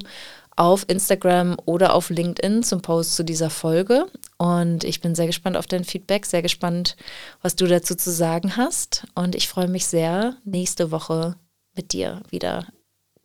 auf 0.55 0.85
Instagram 0.87 1.57
oder 1.65 1.93
auf 1.93 2.09
LinkedIn 2.09 2.63
zum 2.63 2.81
Post 2.81 3.15
zu 3.15 3.23
dieser 3.23 3.49
Folge. 3.49 4.07
Und 4.37 4.83
ich 4.83 5.01
bin 5.01 5.15
sehr 5.15 5.27
gespannt 5.27 5.57
auf 5.57 5.67
dein 5.67 5.83
Feedback, 5.83 6.25
sehr 6.25 6.41
gespannt, 6.41 6.95
was 7.41 7.55
du 7.55 7.67
dazu 7.67 7.95
zu 7.95 8.11
sagen 8.11 8.57
hast. 8.57 9.07
Und 9.15 9.35
ich 9.35 9.47
freue 9.47 9.67
mich 9.67 9.85
sehr, 9.85 10.35
nächste 10.43 10.91
Woche 10.91 11.35
mit 11.75 11.93
dir 11.93 12.21
wieder 12.29 12.67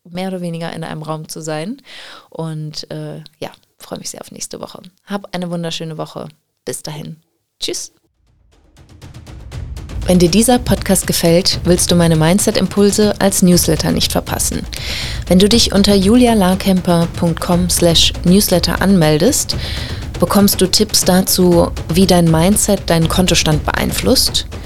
mehr 0.05 0.29
oder 0.29 0.41
weniger 0.41 0.73
in 0.73 0.85
einem 0.85 1.03
Raum 1.03 1.29
zu 1.29 1.41
sein. 1.41 1.83
Und 2.31 2.91
äh, 2.91 3.19
ja, 3.39 3.51
freue 3.79 3.99
mich 3.99 4.11
sehr 4.11 4.21
auf 4.21 4.31
nächste 4.31 4.61
Woche. 4.61 4.83
Hab 5.05 5.35
eine 5.35 5.51
wunderschöne 5.51 5.99
Woche. 5.99 6.29
Bis 6.65 6.83
dahin. 6.83 7.17
Tschüss. 7.61 7.93
Wenn 10.07 10.19
dir 10.19 10.31
dieser 10.31 10.59
Podcast 10.59 11.07
gefällt, 11.07 11.61
willst 11.65 11.91
du 11.91 11.97
meine 11.97 12.17
Mindset-Impulse 12.17 13.15
als 13.19 13.43
Newsletter 13.43 13.93
nicht 13.93 14.13
verpassen. 14.13 14.63
Wenn 15.27 15.39
du 15.39 15.49
dich 15.49 15.73
unter 15.73 15.95
julialarkemper.com 15.95 17.71
slash 17.71 18.13
newsletter 18.25 18.81
anmeldest, 18.81 19.57
bekommst 20.21 20.61
du 20.61 20.67
Tipps 20.67 21.05
dazu, 21.05 21.71
wie 21.93 22.07
dein 22.07 22.31
Mindset 22.31 22.89
deinen 22.89 23.09
Kontostand 23.09 23.65
beeinflusst– 23.65 24.47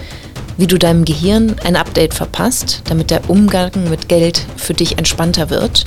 wie 0.61 0.67
du 0.67 0.79
deinem 0.79 1.07
Gehirn 1.07 1.57
ein 1.65 1.75
Update 1.75 2.13
verpasst, 2.13 2.83
damit 2.85 3.11
der 3.11 3.31
Umgang 3.31 3.71
mit 3.89 4.11
Geld 4.11 4.45
für 4.59 4.75
dich 4.75 4.99
entspannter 4.99 5.49
wird 5.49 5.85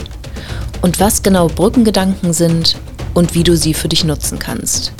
und 0.82 1.00
was 1.00 1.22
genau 1.22 1.48
Brückengedanken 1.48 2.34
sind 2.34 2.76
und 3.14 3.36
wie 3.36 3.44
du 3.44 3.56
sie 3.56 3.76
für 3.76 3.88
dich 3.88 4.04
nutzen 4.04 4.40
kannst. 4.40 4.92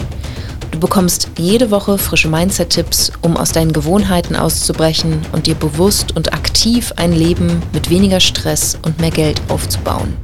Du 0.74 0.80
bekommst 0.80 1.30
jede 1.38 1.70
Woche 1.70 2.00
frische 2.00 2.28
Mindset-Tipps, 2.30 3.12
um 3.22 3.38
aus 3.38 3.52
deinen 3.52 3.74
Gewohnheiten 3.74 4.36
auszubrechen 4.36 5.22
und 5.32 5.46
dir 5.46 5.54
bewusst 5.54 6.16
und 6.16 6.34
aktiv 6.34 6.92
ein 6.96 7.14
Leben 7.14 7.62
mit 7.74 7.92
weniger 7.92 8.20
Stress 8.20 8.80
und 8.82 9.00
mehr 9.00 9.12
Geld 9.12 9.40
aufzubauen. 9.50 10.18